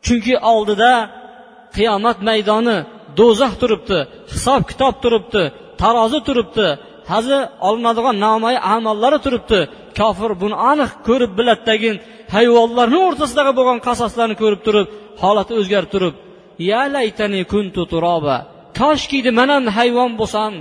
Chunki 0.05 0.33
oldida 0.53 0.91
qiyomat 1.75 2.17
maydoni 2.29 2.77
do'zax 3.19 3.53
turibdi 3.62 3.97
hisob 4.33 4.62
kitob 4.71 4.95
turibdi 5.03 5.43
tarozi 5.81 6.19
turibdi 6.27 6.67
hazi 7.12 7.38
olinadigan 7.67 8.15
namoyi 8.25 8.59
amollari 8.75 9.19
turibdi. 9.25 9.59
Kofir 9.99 10.31
buni 10.41 10.55
aniq 10.71 10.91
ko'rib 11.07 11.31
biladidagin 11.39 11.95
hayvonlarni 12.35 12.99
o'rtasidagi 13.07 13.51
bo'lgan 13.59 13.79
qasoslarni 13.88 14.35
ko'rib 14.41 14.62
turib 14.67 14.88
holati 15.23 15.53
o'zgarib 15.59 15.89
turib 15.95 16.13
ya 16.69 16.81
laytani 16.95 17.41
kuntu 17.53 17.81
turoba 17.91 18.38
koshkiydi 18.79 19.32
man 19.39 19.49
ham 19.55 19.65
hayvon 19.77 20.12
bo'lsam 20.19 20.53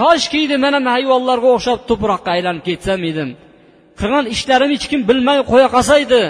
koshkiydi 0.00 0.56
man 0.64 0.72
ham 0.76 0.86
hayvonlarga 0.94 1.48
o'xshab 1.56 1.78
tuproqqa 1.88 2.30
aylanib 2.36 2.62
ketsam 2.68 3.00
edim. 3.10 3.30
Qilgan 4.00 4.24
ishlarim 4.34 4.70
hech 4.74 4.86
kim 4.92 5.00
bilmay 5.10 5.38
qo'ya 5.50 5.68
qolsaydi 5.74 6.20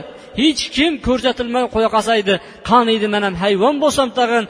hech 0.43 0.63
kim 0.77 0.93
ko'rsatilmay 1.07 1.65
qo'ya 1.75 1.89
qolsaydi 1.97 2.35
qaniydi 2.71 3.07
man 3.15 3.23
ham 3.27 3.35
hayvon 3.45 3.75
bo'lsam 3.83 4.09
tag'in 4.19 4.45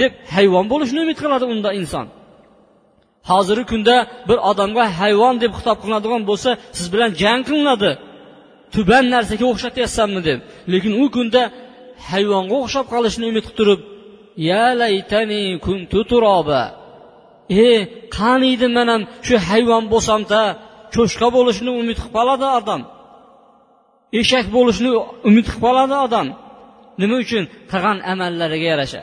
deb 0.00 0.12
hayvon 0.36 0.64
bo'lishni 0.72 0.98
umid 1.04 1.18
qiladi 1.22 1.44
unda 1.54 1.70
inson. 1.80 2.06
Hozirgi 3.30 3.66
kunda 3.72 3.96
bir 4.28 4.38
odamga 4.50 4.84
hayvon 5.00 5.34
deb 5.42 5.52
xitob 5.58 5.76
qilinadigan 5.82 6.22
bo'lsa 6.30 6.50
siz 6.76 6.86
bilan 6.92 7.10
jang 7.22 7.40
qilinadi. 7.48 7.90
Tuban 8.74 9.04
narsaga 9.14 9.44
o'xshatyapsanmi 9.52 10.20
deb. 10.28 10.38
Lekin 10.72 10.92
u 11.02 11.04
kunda 11.16 11.42
hayvonga 12.10 12.54
o'xshab 12.62 12.86
qolishni 12.92 13.24
umid 13.30 13.44
qilib 13.46 13.58
turib 13.58 13.80
ya 14.48 14.64
laytani 14.82 15.42
kuntu 15.66 16.00
turoba. 16.10 16.62
E 17.66 17.68
qaniydi 18.18 18.66
man 18.76 18.88
ham 18.92 19.02
shu 19.26 19.34
hayvon 19.48 19.84
bo'lsamda 19.92 20.42
cho'chqa 20.94 21.28
bo'lishni 21.36 21.70
umid 21.80 21.98
qilib 22.02 22.14
qoladi 22.16 22.46
odam. 22.58 22.80
Eshak 24.20 24.46
bo'lishni 24.56 24.90
umid 25.28 25.46
qilib 25.48 25.62
qoladi 25.66 25.96
odam. 26.06 26.26
Nima 27.00 27.16
uchun? 27.24 27.44
Qilgan 27.70 27.98
amallariga 28.12 28.66
yarasha. 28.72 29.02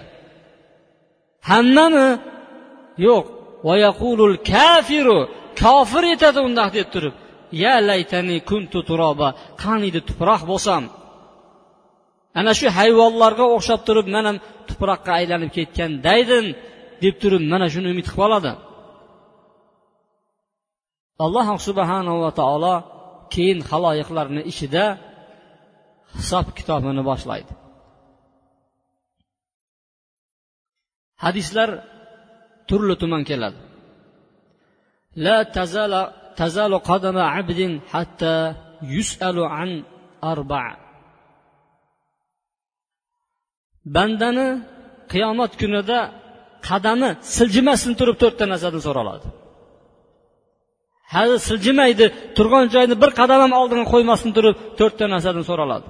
Hammami? 1.49 2.07
Yo'q. 3.07 3.25
Kafiru 4.51 5.19
kofir 5.61 6.03
etadi 6.13 6.39
undoq 6.47 6.69
deb 6.77 6.87
turib. 6.93 7.13
Ya 7.63 7.75
laytani 7.89 8.37
kuntu 8.49 8.79
turoba 8.89 9.27
qaniydi 9.63 9.99
tuproq 10.07 10.41
bo'lsam. 10.51 10.83
Ana 12.39 12.51
shu 12.59 12.67
hayvonlarga 12.77 13.45
o'xshab 13.55 13.81
turib 13.87 14.07
man 14.15 14.25
ham 14.29 14.37
tuproqqa 14.69 15.11
aylanib 15.19 15.51
ketgandaydim 15.57 16.45
deb 17.03 17.15
turib 17.21 17.43
mana 17.53 17.65
shuni 17.73 17.87
umid 17.93 18.07
qilib 18.11 18.25
oladi. 18.27 18.51
Alloh 21.25 21.47
subhanava 21.67 22.29
taolo 22.39 22.75
keyin 23.33 23.59
haloyiqlarni 23.69 24.41
ichida 24.51 24.85
hisob 26.15 26.47
kitobini 26.57 27.03
boshlaydi. 27.09 27.53
Hadislar 31.23 31.69
turli 32.69 32.95
tuman 33.01 33.23
keladi. 33.29 33.59
La 35.25 35.37
تزال 35.57 35.93
tazalu 36.39 36.77
qadama 36.89 37.23
abdin 37.39 37.71
حتى 37.91 38.55
يسأل 38.81 39.37
عن 39.39 39.83
arba. 40.21 40.82
Bandani 43.95 44.47
qiyomat 45.11 45.51
kunida 45.61 45.99
qadami 46.69 47.09
siljimasin 47.35 47.93
turib 47.99 48.17
to'rtta 48.21 48.45
narsadan 48.51 48.81
so'raladi. 48.87 49.25
Hali 51.13 51.35
siljimaydi 51.49 52.05
turgan 52.37 52.65
joyini 52.73 52.95
bir 53.03 53.11
qadam 53.19 53.39
ham 53.43 53.53
oldinga 53.61 53.85
qo'ymasdan 53.93 54.31
turib 54.37 54.55
to'rtta 54.79 55.05
narsadan 55.13 55.45
so'raladi. 55.49 55.87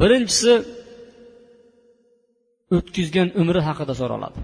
Birinchisi 0.00 0.52
o'tkazgan 2.76 3.28
umri 3.40 3.60
haqida 3.68 3.94
so'raladi. 4.00 4.38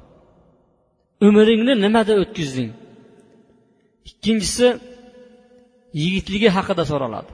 Umringni 1.26 1.74
nimada 1.84 2.12
o'tkazding 2.22 2.70
ikkinchisi 4.08 4.68
yigitligi 6.02 6.48
haqida 6.56 6.84
so'raladi. 6.92 7.30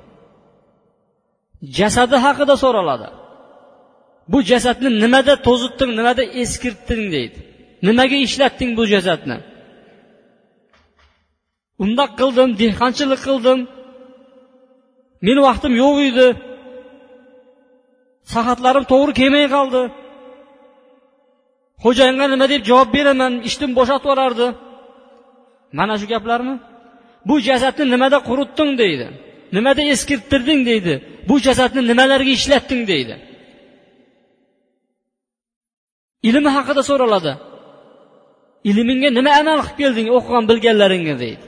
Jasadi 1.78 2.16
haqida 2.24 2.54
so'raladi. 2.62 3.08
Bu 4.32 4.38
jasadni 4.50 4.90
nimada 5.02 5.34
to'zitding 5.46 5.90
nimada 5.98 6.22
eskirtding 6.42 7.04
deydi. 7.14 7.38
Nimaga 7.86 8.16
ishlatding 8.26 8.70
bu 8.78 8.84
jasadni? 8.94 9.36
Undoq 11.84 12.10
qildim 12.20 12.48
dehqonchilik 12.60 13.20
qildim. 13.28 13.58
Meni 15.26 15.40
vaqtim 15.48 15.72
yo'q 15.82 15.96
edi. 16.08 16.28
Sahatlarim 18.34 18.84
to'g'ri 18.92 19.12
kelmay 19.20 19.46
qoldi. 19.56 19.82
Xo'jayinga 21.84 22.26
nima 22.32 22.46
deb 22.52 22.62
javob 22.70 22.88
beraman? 22.96 23.32
Ishdan 23.48 23.70
bo'shatib 23.78 24.06
yuborardi 24.08 24.48
mana 25.78 25.94
shu 26.00 26.06
gaplarmi? 26.12 26.54
Bu 27.28 27.34
jasadni 27.48 27.84
nimada 27.94 28.18
quritding 28.28 28.72
deydi. 28.82 29.06
Nimada 29.56 29.82
eskirttirding 29.94 30.60
deydi. 30.70 30.94
Bu 31.28 31.34
jasadni 31.46 31.82
nimalarga 31.90 32.30
ishlatding 32.38 32.82
deydi. 32.92 33.14
Ilmi 36.28 36.50
haqida 36.56 36.82
so'raladi. 36.90 37.32
Ilmingga 38.70 39.10
nima 39.18 39.30
amal 39.40 39.58
qilib 39.66 39.78
kelding 39.80 40.08
o'qigan 40.16 40.44
bilganlaringga 40.50 41.14
deydi. 41.24 41.46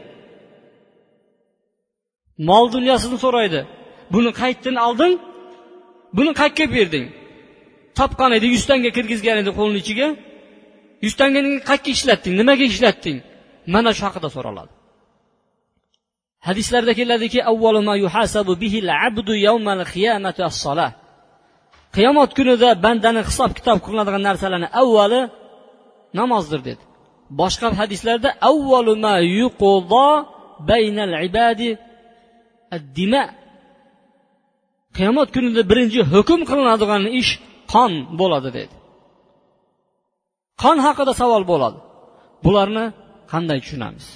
Mol 2.49 2.65
dunyosini 2.75 3.19
so'raydi. 3.25 3.61
Buni 4.15 4.31
qayerdan 4.41 4.77
olding 4.87 5.15
buni 6.17 6.33
qayerga 6.41 6.67
berding? 6.77 7.07
Topgan 7.99 8.33
edi 8.39 8.47
yuz 8.55 8.65
tanga 8.71 8.91
kirgizgan 8.97 9.37
edi 9.43 9.51
qo'lni 9.59 9.79
ichiga. 9.83 10.09
Yuz 11.05 11.15
tangani 11.21 11.51
qayerga 11.71 11.91
ishlatding 11.97 12.35
nimaga 12.41 12.65
ishlatding 12.73 13.19
mana 13.75 13.91
shu 13.97 14.03
haqida 14.09 14.29
so'raladi. 14.37 14.73
Hadislarda 16.49 16.93
keladiki 17.01 17.41
qiyomat 21.97 22.31
kunida 22.39 22.69
bandani 22.85 23.21
hisob 23.29 23.51
kitob 23.59 23.79
qilinadigan 23.85 24.23
narsalarni 24.29 24.69
avvali 24.83 25.21
namozdir 26.19 26.61
dedi. 26.69 26.83
Boshqa 27.41 27.69
hadislarda 27.81 28.31
qiyomat 34.97 35.29
kunida 35.35 35.63
birinchi 35.71 36.01
hukm 36.13 36.41
qilinadigan 36.51 37.03
ish 37.21 37.31
qon 37.73 37.93
bo'ladi 38.21 38.51
dedi. 38.59 38.75
Qon 40.63 40.77
haqida 40.87 41.13
savol 41.23 41.43
bo'ladi. 41.53 41.79
Bularni 42.45 42.85
qanday 43.33 43.59
tushunamiz? 43.65 44.07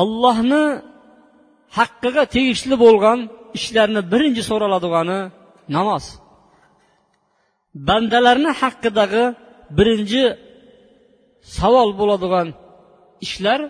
Ollohni 0.00 0.64
haqqiga 1.78 2.24
tegishli 2.34 2.76
bo'lgan 2.84 3.18
ishlarni 3.58 4.00
birinchi 4.12 4.42
so'raladigani 4.50 5.20
namoz. 5.76 6.04
Bandalarni 7.88 8.50
haqqidagi 8.60 9.24
birinchi 9.78 10.24
savol 11.58 11.90
bo'ladigan 12.00 12.48
ishlar 13.26 13.60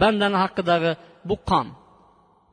bandani 0.00 0.36
haqqidagi 0.44 0.92
bu 1.28 1.36
qon. 1.50 1.66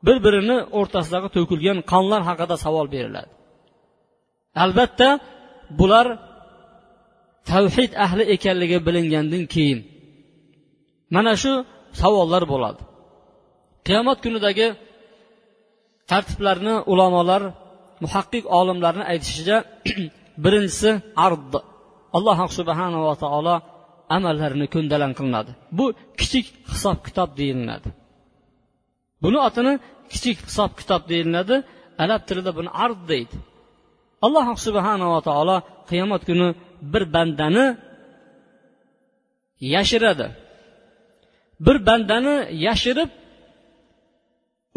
Bir 0.06 0.16
birini 0.26 0.58
o'rtasidagi 0.78 1.28
to'kilgan 1.36 1.78
qonlar 1.92 2.22
haqida 2.28 2.56
savol 2.64 2.86
beriladi. 2.94 3.32
Albatta 4.64 5.08
bular 5.78 6.06
tavhid 7.50 7.92
ahli 8.04 8.24
ekanligi 8.34 8.78
bilingandan 8.86 9.44
keyin 9.54 9.80
mana 11.14 11.32
shu 11.42 11.52
savollar 12.00 12.42
bo'ladi. 12.52 12.82
Qiyomat 13.86 14.18
kunidagi 14.24 14.68
tartiblarni 16.10 16.74
ulamolar 16.92 17.42
muhaqqiq 18.04 18.44
olimlarni 18.58 19.04
aytishicha 19.12 19.56
birinchisi 20.44 20.90
ard. 21.26 21.52
Alloh 22.16 22.38
subhanava 22.58 23.12
taolo 23.22 23.54
amallarini 24.16 24.66
ko'ndalang 24.74 25.12
qilinadi. 25.18 25.50
Bu 25.78 25.84
kichik 26.20 26.46
hisob 26.72 26.98
kitob 27.06 27.30
deyiladi. 27.40 27.88
Buni 29.22 29.38
otini 29.48 29.72
kichik 30.12 30.36
hisob 30.48 30.70
kitob 30.80 31.02
deyiladi. 31.10 31.56
Arab 32.04 32.22
tilida 32.28 32.50
buni 32.58 32.70
ard 32.84 33.00
deydi. 33.10 33.36
Alloh 34.26 34.46
subhanava 34.66 35.18
taolo 35.28 35.56
qiyomat 35.90 36.22
kuni 36.28 36.48
bir 36.92 37.02
bandani 37.14 37.64
yashiradi. 39.74 40.26
Bir 41.66 41.76
bandani 41.88 42.34
yashirib 42.66 43.10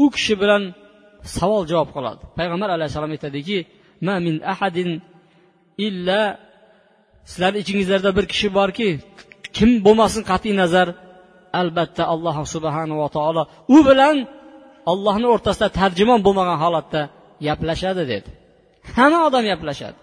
u 0.04 0.06
kishi 0.16 0.34
bilan 0.42 0.64
savol 1.38 1.64
javob 1.72 1.90
qiladi 1.96 2.22
payg'ambar 2.38 2.70
alayhissalom 2.76 3.12
aytadiki 3.16 3.58
ma 4.08 4.16
min 4.26 4.36
ahadin 4.54 4.90
illa 5.88 6.22
sizlarni 7.30 7.60
ichingizlarda 7.64 8.12
bir 8.18 8.26
kishi 8.32 8.48
borki 8.60 8.90
kim 9.58 9.70
bo'lmasin 9.86 10.24
qat'iy 10.32 10.56
nazar. 10.64 10.88
Albatta 11.62 12.04
alloh 12.14 12.38
subhanava 12.54 13.08
taolo 13.16 13.44
u 13.76 13.78
bilan 13.90 14.18
ollohni 14.92 15.28
o'rtasida 15.34 15.68
tarjimon 15.80 16.20
bo'lmagan 16.26 16.58
holatda 16.64 17.02
gaplashadi 17.48 18.04
dedi. 18.14 18.30
Hamma 18.96 19.20
odam 19.28 19.44
gaplashadi. 19.52 19.98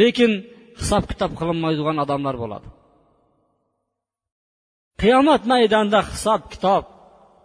Lekin 0.00 0.32
hisob 0.80 1.04
kitob 1.10 1.32
qilinmaydigan 1.40 1.96
odamlar 2.04 2.34
bo'ladi. 2.42 2.66
Qiyomat 5.02 5.42
maydonida 5.52 6.00
hisob 6.12 6.42
kitob 6.52 6.84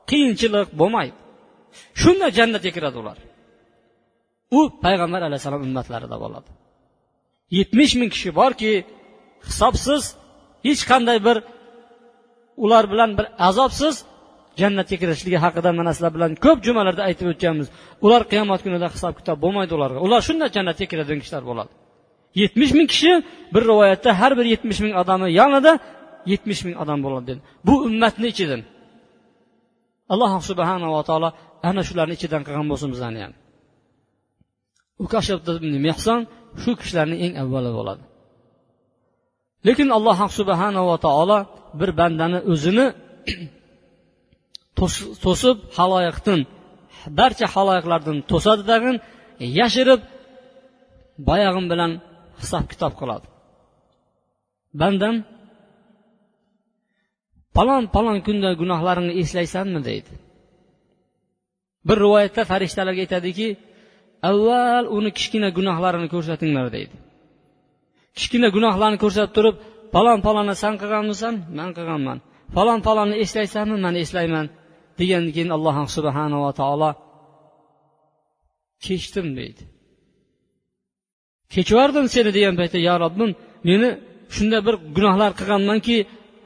qiyinchilik 0.10 0.68
bo'lmaydi. 0.80 1.18
Shunda 2.02 2.28
jannatga 2.38 2.72
kiradi 2.78 2.98
ular. 3.04 3.18
U 4.58 4.60
payg'ambar 4.84 5.22
alayhissalom 5.28 5.62
ummatlarida 5.68 6.18
bo'ladi. 6.24 6.50
Yetmish 7.58 7.94
ming 8.00 8.10
kishi 8.16 8.30
borki 8.42 8.72
hisobsiz 9.48 10.04
hech 10.68 10.82
qanday 10.92 11.18
bir 11.28 11.38
ular 12.64 12.84
bilan 12.92 13.10
bir 13.18 13.26
azobsiz 13.48 13.96
jannatga 14.62 14.96
kirishligi 15.02 15.38
haqida 15.46 15.70
mana 15.80 15.92
sizlar 15.96 16.12
bilan 16.18 16.32
ko'p 16.46 16.60
jumalarda 16.68 17.02
aytib 17.10 17.28
o'tganmiz. 17.34 17.68
Ular 18.06 18.22
qiyomat 18.32 18.60
kunida 18.66 18.88
hisob 18.96 19.14
kitob 19.20 19.38
bo'lmaydi 19.44 19.72
ularga. 19.78 20.00
Ular 20.06 20.22
shunda 20.28 20.46
jannatga 20.56 20.86
kiradigan 20.92 21.20
kishilar 21.24 21.44
bo'ladi. 21.50 21.72
Yetmish 22.42 22.72
ming 22.78 22.88
kishi 22.94 23.12
bir 23.54 23.64
rivoyatda 23.72 24.10
har 24.20 24.32
bir 24.40 24.46
yetmish 24.54 24.80
ming 24.86 24.94
odami 25.02 25.28
yonida 25.40 25.72
yetmish 26.32 26.62
ming 26.68 26.76
odam 26.84 27.00
bo'ladi 27.06 27.26
dedi. 27.32 27.40
Bu 27.68 27.74
ummatni 27.88 28.28
ichidan 28.34 28.62
alloh 30.14 30.32
subhanava 30.50 31.02
taolo 31.10 31.30
ana 31.70 31.82
shularni 31.88 32.14
ichidan 32.18 32.42
qilgan 32.48 32.68
bo'lsin 32.72 32.90
bizlarni 32.94 33.20
ham. 33.26 33.34
Mehson 35.88 36.20
shu 36.62 36.72
kishilarni 36.80 37.18
eng 37.26 37.34
avvali 37.44 37.72
bo'ladi. 37.78 38.04
Lekin 39.68 39.88
alloh 39.98 40.20
subhanava 40.40 40.96
taolo 41.06 41.38
bir 41.80 41.90
bandani 42.00 42.40
o'zini 42.54 42.86
to'sib 45.24 45.58
haloyiqdan 45.78 46.40
barcha 47.20 47.48
haloyiqlardan 47.56 48.18
to'sadi 48.32 48.64
tag'in 48.72 48.96
yashirib 49.60 50.02
boyag'im 51.28 51.66
bilan 51.72 51.92
hisob 52.42 52.66
kitob 52.72 52.94
qiladi. 53.00 53.26
Bandam 54.82 55.16
palon 57.58 57.84
palon 57.96 58.18
kunda 58.28 58.50
gunohlaringni 58.62 59.14
eslaysanmi 59.22 59.80
deydi. 59.90 60.12
Bir 61.88 61.98
rivoyatda 62.04 62.42
farishtalarga 62.52 63.02
aytadiki 63.06 63.48
avval 64.30 64.86
uni 64.98 65.10
kichkina 65.18 65.50
gunohlarini 65.58 66.08
ko'rsatinglar 66.14 66.68
deydi. 66.76 66.96
Kichkina 68.18 68.48
gunohlarni 68.56 68.98
ko'rsatib 69.04 69.34
turib 69.38 69.56
palon 69.96 70.20
palonni 70.28 70.56
san 70.64 70.74
qilganmisan 70.82 71.34
man 71.58 71.70
qilganman. 71.78 72.18
Falon 72.56 72.80
palonni 72.88 73.16
eslaysanmi 73.24 73.78
man 73.86 73.96
eslayman 74.04 74.46
degandan 75.00 75.32
keyin 75.36 75.52
alloh 75.58 75.76
subhanava 75.98 76.52
taolo 76.62 76.90
kechdim 78.86 79.28
deydi. 79.40 79.64
Kechibordim 81.54 82.06
seni 82.14 82.32
degan 82.38 82.56
paytda 82.60 82.80
yo 82.88 82.94
robbim 83.04 83.32
meni 83.70 83.90
shunday 84.36 84.62
bir 84.68 84.76
gunohlar 84.98 85.32
qilganmanki 85.40 85.96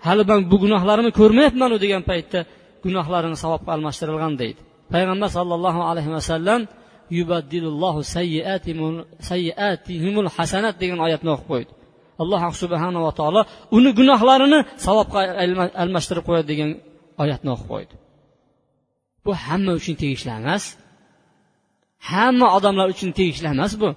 hali 0.06 0.24
man 0.30 0.40
bu 0.52 0.58
gunohlarimni 0.64 1.12
ko'rmayapmanu 1.20 1.76
degan 1.84 2.02
paytda 2.10 2.40
gunohlarini 2.86 3.38
savobga 3.44 3.70
almashtirilgan 3.76 4.34
deydi. 4.42 4.60
Payg'ambar 4.94 5.30
sollallohu 5.38 5.82
alayhi 5.90 6.12
vasallam 6.18 6.62
hasanat 10.38 10.76
degan 10.82 11.00
oyatni 11.06 11.30
o'qib 11.36 11.48
qo'ydi. 11.52 11.72
Alloh 12.22 12.42
subhanava 12.62 13.12
taolo 13.20 13.42
uni 13.78 13.92
gunohlarini 14.00 14.60
savobga 14.86 15.20
almashtirib 15.84 16.24
qo'yadi 16.28 16.48
degan 16.52 16.70
oyatni 17.24 17.50
o'qib 17.56 17.68
qo'ydi. 17.74 17.94
Bu 19.26 19.32
hamma 19.46 19.72
uchun 19.80 19.96
tegishli 20.02 20.32
emas. 20.40 20.64
Hamma 22.10 22.48
odamlar 22.58 22.88
uchun 22.96 23.10
tegishli 23.20 23.48
emas 23.56 23.74
bu. 23.82 23.90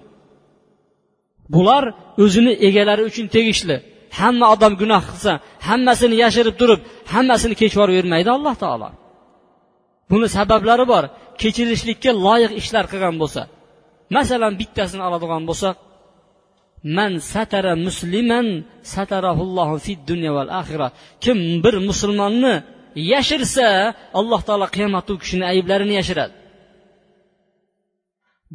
Bular 1.54 1.84
o'zini 2.24 2.52
egalari 2.68 3.02
uchun 3.10 3.26
tegishli. 3.36 3.76
Hamma 4.18 4.46
odam 4.54 4.72
gunoh 4.80 5.02
qilsa 5.10 5.32
hammasini 5.68 6.16
yashirib 6.24 6.54
turib 6.60 6.80
hammasini 7.14 7.54
kechib 7.60 7.78
yubormaydi 7.80 8.30
alloh 8.36 8.54
taolo. 8.62 8.88
Buni 10.10 10.26
sabablari 10.36 10.84
bor. 10.92 11.04
Kechirishlikka 11.40 12.10
loyiq 12.26 12.52
ishlar 12.60 12.84
qilgan 12.92 13.16
bo'lsa 13.22 13.42
masalan 14.16 14.52
bittasini 14.60 15.02
oladigan 15.08 15.42
bo'lsak 15.50 15.76
man 16.96 17.12
satara 17.32 17.72
musliman 17.86 18.46
satarahullohu 18.94 19.76
fid 19.86 20.00
dunya 20.10 20.30
val 20.36 20.50
axira 20.60 20.88
kim 21.24 21.38
bir 21.64 21.74
musulmonni 21.88 22.54
yashirsa 23.12 23.66
alloh 24.20 24.40
taolo 24.48 24.66
qiyomatda 24.76 25.10
u 25.14 25.16
kishini 25.22 25.44
ayblarini 25.52 25.94
yashiradi. 26.00 26.34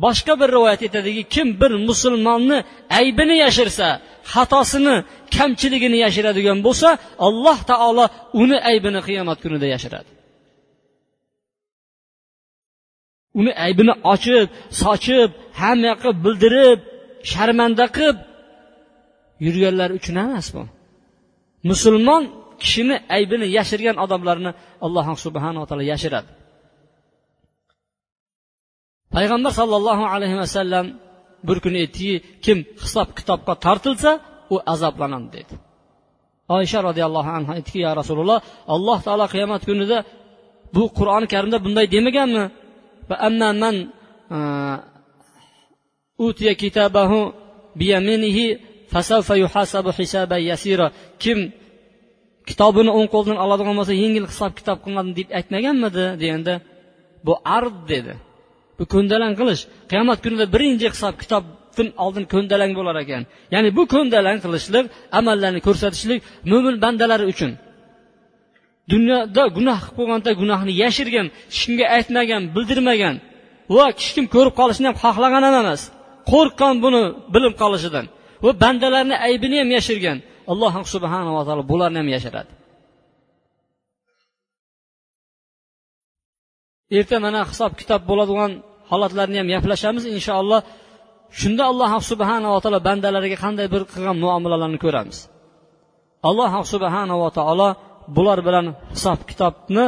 Boshqa 0.04 0.34
bir 0.42 0.50
rivoyat 0.56 0.82
aytadiki 0.86 1.24
kim 1.34 1.48
bir 1.62 1.72
musulmonni 1.90 2.58
aybini 3.00 3.36
yashirsa 3.46 3.88
xatosini 4.34 4.96
kamchiligini 5.36 5.98
yashiradigan 6.06 6.60
bo'lsa 6.68 6.90
alloh 7.28 7.60
taolo 7.72 8.06
uni 8.42 8.58
aybini 8.72 9.00
qiyomat 9.08 9.38
kunida 9.44 9.68
yashiradi. 9.76 10.12
Uni 13.40 13.52
aybini 13.66 13.94
ochib 14.14 14.48
sochib 14.82 15.30
hamma 15.62 15.86
yoqqa 15.92 16.10
bildirib 16.24 16.80
sharmanda 17.32 17.86
qilib 17.96 18.18
yurganlar 19.46 19.90
uchun 19.98 20.16
emas 20.26 20.48
bu. 20.56 20.64
Musulmon 21.70 22.24
kishini 22.62 22.96
aybini 23.18 23.48
yashirgan 23.58 23.98
odamlarni 24.06 24.52
alloh 24.86 25.08
subhanaa 25.26 25.66
taolo 25.70 25.86
yashiradi. 25.94 26.30
Payg'ambar 29.16 29.52
sollallohu 29.60 30.04
alayhi 30.14 30.38
vasallam 30.44 30.86
bir 31.48 31.58
kuni 31.64 31.78
aytdiki 31.84 32.16
kim 32.46 32.58
hisob 32.84 33.10
kitobga 33.20 33.54
tortilsa 33.66 34.12
u 34.54 34.56
azoblanadi 34.74 35.30
dedi. 35.38 35.54
Oysha 36.56 36.80
roziyallohu 36.88 37.30
anhu 37.38 37.52
aytdiki 37.58 37.80
ya 37.88 37.92
rasululloh 38.00 38.40
alloh 38.76 38.98
taolo 39.06 39.26
qiyomat 39.34 39.62
kunida 39.70 39.98
bu 40.76 40.84
qur'oni 40.98 41.28
karimda 41.34 41.58
bunday 41.66 41.86
demaganmi? 41.96 42.46
Man 43.64 43.76
e, 44.36 44.40
utiya 46.28 46.54
kitabahu 46.64 47.20
biyaminihi 47.80 48.46
fasawfa 48.94 49.36
yuhasabu 49.44 49.92
hisaban 50.00 50.42
yasira. 50.52 50.88
Kim 51.24 51.40
kitobini 52.50 52.92
o'ng 52.98 53.08
qo'ldan 53.14 53.38
oladigan 53.46 53.76
bo'lsa 53.80 53.94
yengil 54.04 54.26
hisob 54.32 54.52
kitob 54.60 54.78
qilinadi 54.84 55.12
deb 55.20 55.30
aytmaganmidi? 55.40 56.06
deganda 56.22 56.54
bu 57.26 57.34
ard 57.58 57.78
dedi. 57.92 58.14
Bu 58.78 58.84
ko'ndalang 58.94 59.34
qilish 59.40 59.62
qiyomat 59.92 60.20
kunida 60.24 60.46
birinchi 60.56 60.86
hisob 60.94 61.16
kitobdan 61.22 61.88
oldin 62.04 62.26
ko'ndalang 62.34 62.72
bo'lar 62.80 62.96
ekan. 63.04 63.24
Ya'ni 63.54 63.70
bu 63.78 63.84
ko'ndalang 63.94 64.40
qilishlik 64.46 64.86
amallarni 65.20 65.62
ko'rsatishlik 65.68 66.20
mo'min 66.52 66.76
bandalari 66.84 67.26
uchun. 67.34 67.52
Dunyoda 68.92 69.44
gunoh 69.58 69.80
qilib 69.84 69.96
qo'yganda 69.98 70.32
gunohni 70.42 70.74
yashirgan 70.84 71.28
hech 71.52 71.62
kimga 71.64 71.86
aytmagan 71.98 72.42
bildirmagan 72.56 73.16
va 73.76 73.86
hech 73.92 74.10
kim 74.16 74.26
ko'rib 74.36 74.54
qolishini 74.60 74.88
ham 74.90 74.98
xohlagan 75.04 75.44
ham 75.48 75.56
emas. 75.64 75.82
Qo'rqqan 76.32 76.76
buni 76.84 77.02
bilib 77.34 77.54
qolishidan 77.62 78.06
va 78.44 78.52
bandalarni 78.64 79.16
aybini 79.28 79.58
ham 79.62 79.70
yashirgan 79.78 80.18
alloh 80.52 80.74
subhanava 80.94 81.42
taolo 81.48 81.64
bularni 81.72 81.98
ham 82.02 82.10
yashiradi. 82.16 82.52
Erta 86.98 87.18
mana 87.26 87.42
hisob 87.52 87.72
kitob 87.80 88.02
bo'ladigan 88.10 88.52
holatlarni 88.92 89.38
ham 89.42 89.48
gaplashamiz 89.54 90.04
inshaalloh. 90.16 90.62
Shunda 91.40 91.64
alloh 91.72 91.92
subhanava 92.12 92.58
taolo 92.64 92.80
bandalariga 92.90 93.38
qanday 93.46 93.68
bir 93.74 93.82
qilgan 93.92 94.18
muomalalarni 94.24 94.80
ko'ramiz. 94.86 95.18
Alloh 96.30 96.54
subhanava 96.74 97.30
taolo 97.38 97.70
bular 98.16 98.40
bilan 98.48 98.66
hisob 98.96 99.20
kitobni 99.30 99.86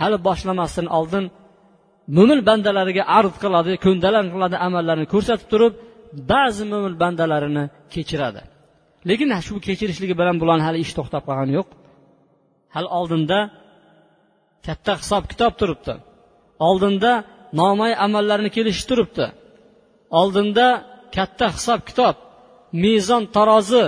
hali 0.00 0.16
boshlamasdan 0.26 0.86
oldin 0.98 1.24
mo'min 2.16 2.40
bandalariga 2.48 3.02
ard 3.18 3.34
qiladi 3.42 3.72
ko'ndalang 3.84 4.26
qiladi 4.34 4.56
amallarni 4.66 5.06
ko'rsatib 5.14 5.46
turib 5.52 5.72
ba'zi 6.32 6.64
mo'min 6.72 6.94
bandalarini 7.02 7.64
kechiradi. 7.94 8.42
Lekin 9.08 9.28
shu 9.46 9.54
kechirishligi 9.66 10.14
bilan 10.20 10.36
bularni 10.42 10.64
hali 10.68 10.78
ish 10.84 10.92
to'xtab 10.98 11.22
qolgani 11.28 11.52
yo'q. 11.58 11.68
Hali 12.74 12.88
oldinda 12.98 13.38
katta 14.66 14.92
hisob 15.00 15.22
kitob 15.32 15.54
turibdi. 15.60 15.94
Oldinda 16.68 17.12
nomay 17.60 17.92
amallarni 18.06 18.50
kelishi 18.56 18.84
turibdi. 18.90 19.26
Oldinda 20.20 20.66
katta 21.16 21.46
hisob 21.56 21.80
kitob 21.88 22.16
mezon 22.82 23.22
tarozi 23.36 23.84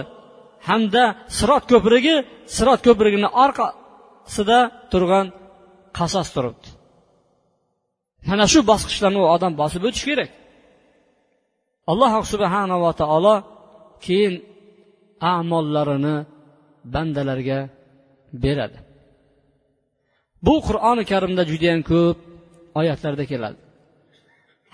hamda 0.68 1.04
sirot 1.37 1.64
ko'prigi 1.72 2.16
sirot 2.56 2.80
ko'prigini 2.87 3.28
orqasida 3.44 4.58
turgan 4.92 5.26
qasos 5.98 6.28
turibdi. 6.35 6.68
Mana 8.28 8.44
shu 8.52 8.61
bosqichlarni 8.70 9.18
u 9.24 9.26
odam 9.35 9.52
bosib 9.61 9.82
o'tishi 9.88 10.06
kerak. 10.11 10.30
Alloh 11.90 12.12
subhanava 12.32 12.90
taolo 13.00 13.37
keyin 14.04 14.35
amollarini 15.35 16.16
bandalarga 16.94 17.61
beradi. 18.44 18.78
Bu 20.46 20.54
qur'oni 20.66 21.02
karimda 21.11 21.42
judayam 21.50 21.82
ko'p 21.90 22.16
oyatlarda 22.80 23.24
keladi. 23.32 23.58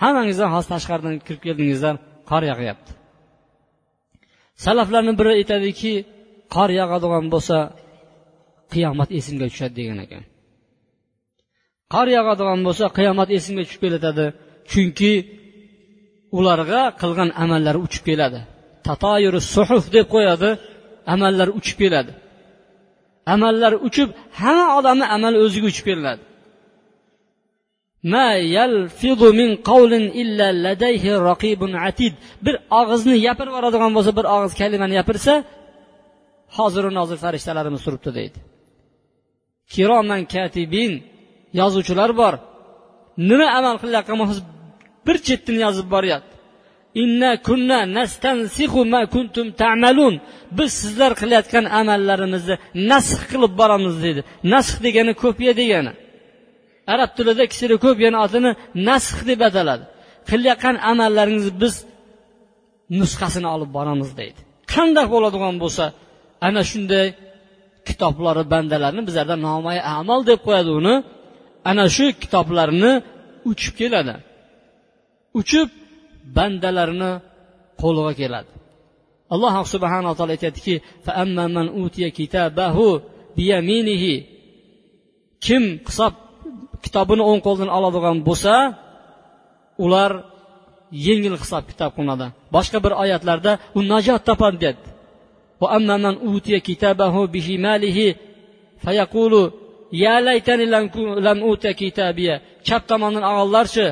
Hammangizlar 0.03 0.49
hozir 0.55 0.69
tashqaridan 0.75 1.15
kirib 1.27 1.43
keldingizlar 1.47 1.95
qor 2.31 2.43
yog'yapti. 2.51 2.91
Salaflarni 4.65 5.13
biri 5.19 5.31
aytadiki 5.39 5.93
qor 6.55 6.71
yog'adigan 6.81 7.27
bo'lsa 7.35 7.57
qiyomat 8.73 9.11
esimga 9.19 9.47
tushadi 9.53 9.75
degan 9.81 9.99
ekan. 10.05 10.23
Qor 11.95 12.07
yog'adigan 12.17 12.61
bo'lsa 12.67 12.85
qiyomat 12.99 13.29
esimga 13.37 13.63
tushib 13.67 13.83
kelatadi. 13.87 14.27
Chunki 14.71 15.13
ularga 16.39 16.83
qilgan 17.01 17.31
amallari 17.45 17.79
uchib 17.87 18.03
keladi. 18.09 18.41
Tatoyuri 18.87 19.41
suhuf 19.55 19.85
deb 19.97 20.07
qo'yadi 20.15 20.51
amallar 21.15 21.49
uchib 21.59 21.77
keladi. 21.83 22.13
Amallar 23.35 23.73
uchib 23.89 24.09
hamma 24.41 24.67
odamni 24.79 25.07
amali 25.17 25.37
o'ziga 25.45 25.67
uchib 25.73 25.87
keladi 25.91 26.23
bir 32.47 32.55
og'izni 32.81 33.17
gapirib 33.27 33.53
yuboradigan 33.53 33.93
bo'lsa 33.97 34.11
bir 34.19 34.27
og'iz 34.35 34.53
kalimani 34.61 34.95
gapirsa 35.01 35.33
hoziru 36.57 36.91
nozir 36.99 37.19
farishtalarimiz 37.25 37.81
turibdi 37.87 38.11
deydi. 38.19 38.39
Kiroman 39.73 40.23
katibin 40.35 40.93
yozuvchilar 41.61 42.11
bor. 42.21 42.35
Nima 43.29 43.49
amal 43.59 43.77
qilayotgan 43.83 44.17
bo'lsangiz 44.21 44.43
bir 45.07 45.17
chetdan 45.27 45.57
yozib 45.65 45.87
boryapti. 45.95 46.35
Inna 47.03 47.33
kunna 47.49 47.79
nastansihu 47.97 48.81
ma 48.93 49.03
kuntum 49.15 49.47
ta'malun. 49.61 50.15
Biz 50.59 50.71
sizlar 50.81 51.13
qilayotgan 51.21 51.65
amallarimizni 51.81 52.55
nasx 52.91 53.21
qilib 53.31 53.53
boramiz 53.61 53.97
deydi. 54.05 54.21
Nasx 54.53 54.75
degani 54.85 55.13
ko'pya 55.23 55.53
degani. 55.61 55.93
Arab 56.93 57.11
tilida 57.17 57.45
kishilar 57.53 57.79
ko'p 57.85 57.99
yana 58.07 58.19
otini 58.27 58.51
nasx 58.89 59.17
deb 59.31 59.41
ataladi. 59.49 59.85
Qilayotgan 60.29 60.77
amallaringizni 60.91 61.55
biz 61.63 61.75
nusxasini 62.99 63.49
olib 63.55 63.71
boramiz 63.77 64.11
deydi. 64.21 64.41
Qanday 64.75 65.07
bo'ladigan 65.15 65.55
bo'lsa 65.63 65.85
ana 66.47 66.63
shunday 66.71 67.07
kitoblari 67.89 68.43
bandalarni 68.53 69.03
bizlarda 69.09 69.37
nomai 69.47 69.79
amal 69.99 70.21
deb 70.31 70.41
qo'yadi 70.47 70.71
uni. 70.81 70.95
Ana 71.71 71.85
shu 71.97 72.07
kitoblarni 72.23 72.93
uchib 73.51 73.75
keladi. 73.81 74.15
Uchib 75.41 75.69
bandalarini 76.37 77.13
qo'liga 77.83 78.13
keladi. 78.21 78.51
Alloh 79.35 79.55
subhanaa 79.75 80.15
taolo 80.19 80.33
aytyaptiki 80.37 80.75
kim 85.47 85.63
hisob 85.89 86.13
kitobini 86.85 87.23
o'ng 87.31 87.41
qo'ldan 87.47 87.71
oladigan 87.79 88.17
bo'lsa 88.29 88.55
ular 89.85 90.11
yengil 91.07 91.35
hisob 91.43 91.65
kitob 91.71 91.91
qilinadi. 91.97 92.27
Boshqa 92.55 92.79
bir 92.85 92.93
oyatlarda 93.03 93.53
u 93.79 93.81
najot 93.93 94.23
topadi 94.29 94.59
dedi 94.67 94.81
chap 102.69 102.83
tomondan 102.91 103.25
olganlarchi 103.31 103.87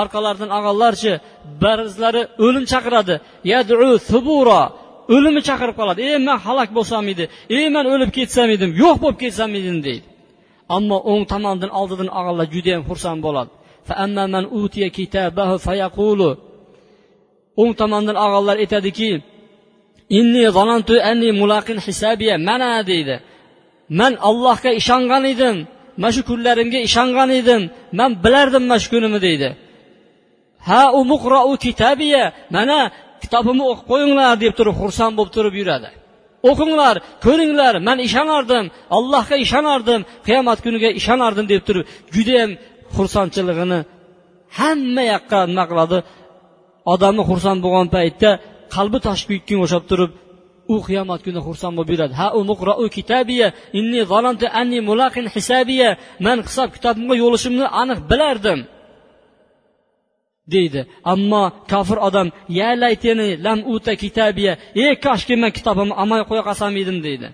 orqalaridan 0.00 0.50
og'anlarchi 0.58 1.12
ba'zilari 1.62 2.22
o'lim 2.46 2.64
chaqiradi. 2.72 3.14
Yadu 3.52 3.74
suburo 4.10 4.62
o'limni 5.14 5.42
chaqirib 5.48 5.76
qoladi. 5.80 6.00
Ey 6.08 6.16
man 6.28 6.38
halok 6.46 6.70
bo'lsam 6.78 7.04
edi 7.12 7.24
ey 7.58 7.66
man 7.74 7.84
o'lib 7.92 8.10
ketsam 8.18 8.48
edim 8.56 8.70
yo'q 8.82 8.96
bo'lib 9.02 9.18
ketsam 9.24 9.50
edim 9.60 9.76
deydi. 9.86 10.06
Ammo 10.76 10.98
o'ng 11.12 11.24
tomondan 11.32 11.70
oldidan 11.80 12.08
olganlar 12.18 12.46
judayam 12.54 12.82
xursand 12.88 13.20
bo'ladi. 13.26 13.50
O'ng 17.62 17.72
tomondan 17.80 18.16
olganlar 18.24 18.56
aytadiki 18.64 19.10
mulaqin 21.40 21.78
mana 22.48 22.70
deydi. 22.90 23.16
Man 24.00 24.12
allohga 24.28 24.70
ishongan 24.80 25.24
edim 25.32 25.56
mana 26.00 26.12
shu 26.16 26.22
kunlarimga 26.30 26.80
ishongan 26.88 27.30
edim 27.40 27.62
man 27.98 28.10
bilardim 28.24 28.64
mana 28.68 28.78
shu 28.82 28.88
kunimni 28.94 29.20
deydi. 29.26 29.48
Ha 30.68 30.82
u 30.98 31.00
muqrou 31.12 31.50
kitabiya 31.64 32.24
mana 32.56 32.78
kitobimni 33.22 33.64
o'qib 33.70 33.86
qo'yinglar 33.90 34.32
deb 34.44 34.52
turib 34.58 34.74
xursand 34.80 35.12
bo'lib 35.18 35.32
turib 35.36 35.54
yuradi. 35.60 35.88
O'qinglar 36.50 36.96
ko'ringlar 37.24 37.74
man 37.88 37.98
ishonardim 38.08 38.64
allohga 38.96 39.36
ishonardim 39.44 40.00
qiyomat 40.26 40.58
kuniga 40.64 40.90
ishonardim 41.00 41.46
deb 41.52 41.62
turib 41.68 41.84
judayam 42.14 42.50
xursandchiligini 42.96 43.80
hamma 44.58 45.02
yoqqa 45.12 45.38
nima 45.50 45.64
qiladi 45.70 45.98
odamni 46.92 47.22
xursand 47.30 47.58
bo'lgan 47.64 47.88
paytda 47.96 48.30
qalbi 48.74 48.98
toshib 49.06 49.28
ketganga 49.32 49.62
o'xshab 49.66 49.84
turib 49.90 50.10
u 50.74 50.76
qiyomat 50.86 51.20
kuni 51.26 51.40
xursand 51.46 51.74
bo'lib 51.76 51.90
yuradi. 51.94 52.14
Ha 52.20 52.26
u 52.82 52.86
kitabiya 52.96 53.48
inni 53.78 54.00
zalantu 54.12 54.46
anni 54.60 54.78
mulaqin 54.90 55.26
hisabiya 55.34 55.90
man 56.26 56.38
hisob 56.46 56.68
kitobimga 56.76 57.14
yo'lishimni 57.22 57.66
aniq 57.82 58.00
bilardim. 58.10 58.60
Deydi. 60.54 60.80
Ammo 61.12 61.44
kofir 61.72 61.98
odam 62.08 62.28
ya 62.58 62.70
layteni 62.82 63.28
lam 63.46 63.58
uta 63.74 63.92
kitabiya 64.02 64.52
ey 64.84 64.92
koshki 65.04 65.34
man 65.42 65.50
kitobimni 65.58 65.94
olmay 66.02 66.22
qo'ya 66.30 66.42
qolsam 66.48 66.72
edim 66.82 66.98
deydi. 67.06 67.28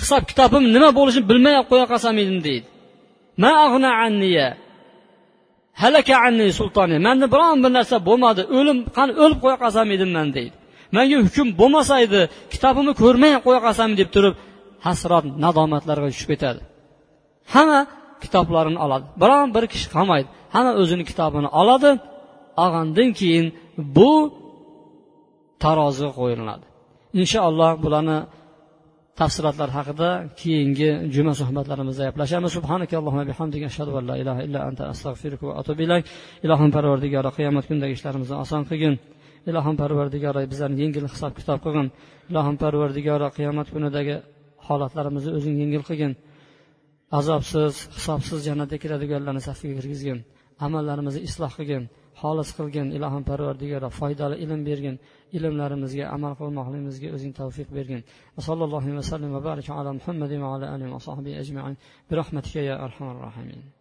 Hisob 0.00 0.22
kitobim 0.30 0.64
nima 0.74 0.90
bo'lishini 0.98 1.26
bilmay 1.30 1.56
qo'ya 1.70 1.86
qolsam 1.92 2.14
edim 2.22 2.38
deydi. 2.46 2.66
Ma 3.42 3.50
anniya 4.06 4.48
halaka 5.82 6.14
anni 6.26 6.46
sultoni 6.58 6.96
manda 7.06 7.26
biron 7.34 7.58
bir 7.64 7.70
narsa 7.78 7.96
bo'lmadi 8.08 8.42
o'lim 8.58 8.78
qani 8.96 9.12
o'lib 9.22 9.38
qo'ya 9.44 9.56
qolsam 9.62 9.86
edim 9.96 10.10
man 10.16 10.28
deydi. 10.36 10.54
Manga 10.96 11.16
hukm 11.26 11.48
bo'lmasa 11.60 11.94
edi 12.06 12.20
kitobimni 12.52 12.92
ko'rmay 13.02 13.32
qo'ya 13.46 13.60
qolsam 13.66 13.90
deb 14.00 14.08
turib 14.14 14.34
hasrat 14.86 15.24
nadomatlarga 15.44 16.08
tushib 16.12 16.28
ketadi. 16.32 16.60
Hamma 17.54 17.80
kitoblarini 18.24 18.78
oladi. 18.84 19.04
Biron 19.22 19.48
bir 19.56 19.64
kishi 19.72 19.88
qolmaydi. 19.96 20.28
Hamma 20.54 20.72
o'zini 20.80 21.04
kitobini 21.10 21.48
oladi. 21.60 21.90
Olgandan 22.64 23.10
keyin 23.20 23.46
bu 23.96 24.12
taroziga 25.62 26.10
qo'yiladi. 26.20 26.64
Inshaalloh 27.20 27.72
bularni 27.84 28.18
tafsilotlar 29.20 29.70
haqida 29.78 30.08
keyingi 30.40 30.90
juma 31.14 31.32
suhbatlarimizda 31.40 32.02
gaplashamiz. 32.08 32.50
Subhanakallohumma 32.58 33.24
bihamdika 33.30 33.68
ilaha 34.22 34.40
illa 34.46 34.60
anta 34.68 34.82
astag'firuka 34.92 35.44
va 35.48 35.54
atubu 35.60 35.80
ilayk. 35.86 36.04
Ilohim 36.46 36.70
parvardigori 36.76 37.30
qiyomat 37.36 37.64
kunidagi 37.68 37.92
ishlarimizni 37.98 38.36
oson 38.44 38.62
qilgin. 38.70 38.94
Ilohim 39.50 39.74
parvardigori 39.82 40.42
bizlarni 40.52 40.78
yengil 40.84 41.04
hisob 41.14 41.32
kitob 41.38 41.58
qilgin. 41.64 41.86
Ilohim 42.30 42.56
parvardigori 42.62 43.28
qiyomat 43.38 43.68
kunidagi 43.74 44.16
holatlarimizni 44.66 45.30
o'zing 45.38 45.54
yengil 45.62 45.82
qilgin. 45.88 46.12
Azobsiz 47.18 47.74
hisobsiz 47.96 48.38
jannatga 48.48 48.76
kiradiganlarni 48.82 49.42
safiga 49.48 49.74
kirgizgin. 49.78 50.18
Amallarimizni 50.66 51.20
isloh 51.28 51.52
qilgin. 51.58 51.82
Xolis 52.22 52.50
qilgin 52.58 52.88
ilohim 52.96 53.24
parvardigora 53.30 53.88
foydali 53.98 54.36
ilm 54.44 54.60
bergin 54.68 54.96
ilmlarimizga 55.36 56.04
amal 56.16 56.32
qilmoqligimizga 56.40 57.08
o'zing 57.16 57.32
tavfiq 57.40 57.68
bergin. 57.78 58.02
Sallallohu 58.48 58.88
vasallam 59.00 59.30
va 59.36 59.40
baraka 59.48 59.72
ala 59.80 59.90
muhammadin 59.98 60.40
va 60.44 60.50
ala 60.56 60.66
alihi 60.74 60.90
va 60.94 61.00
sahbi 61.08 61.32
ajmain. 61.42 61.74
Bi 62.08 62.14
rahmatika 62.20 62.60
ya 62.70 62.74
arhamar 62.86 63.16
rohimin 63.26 63.75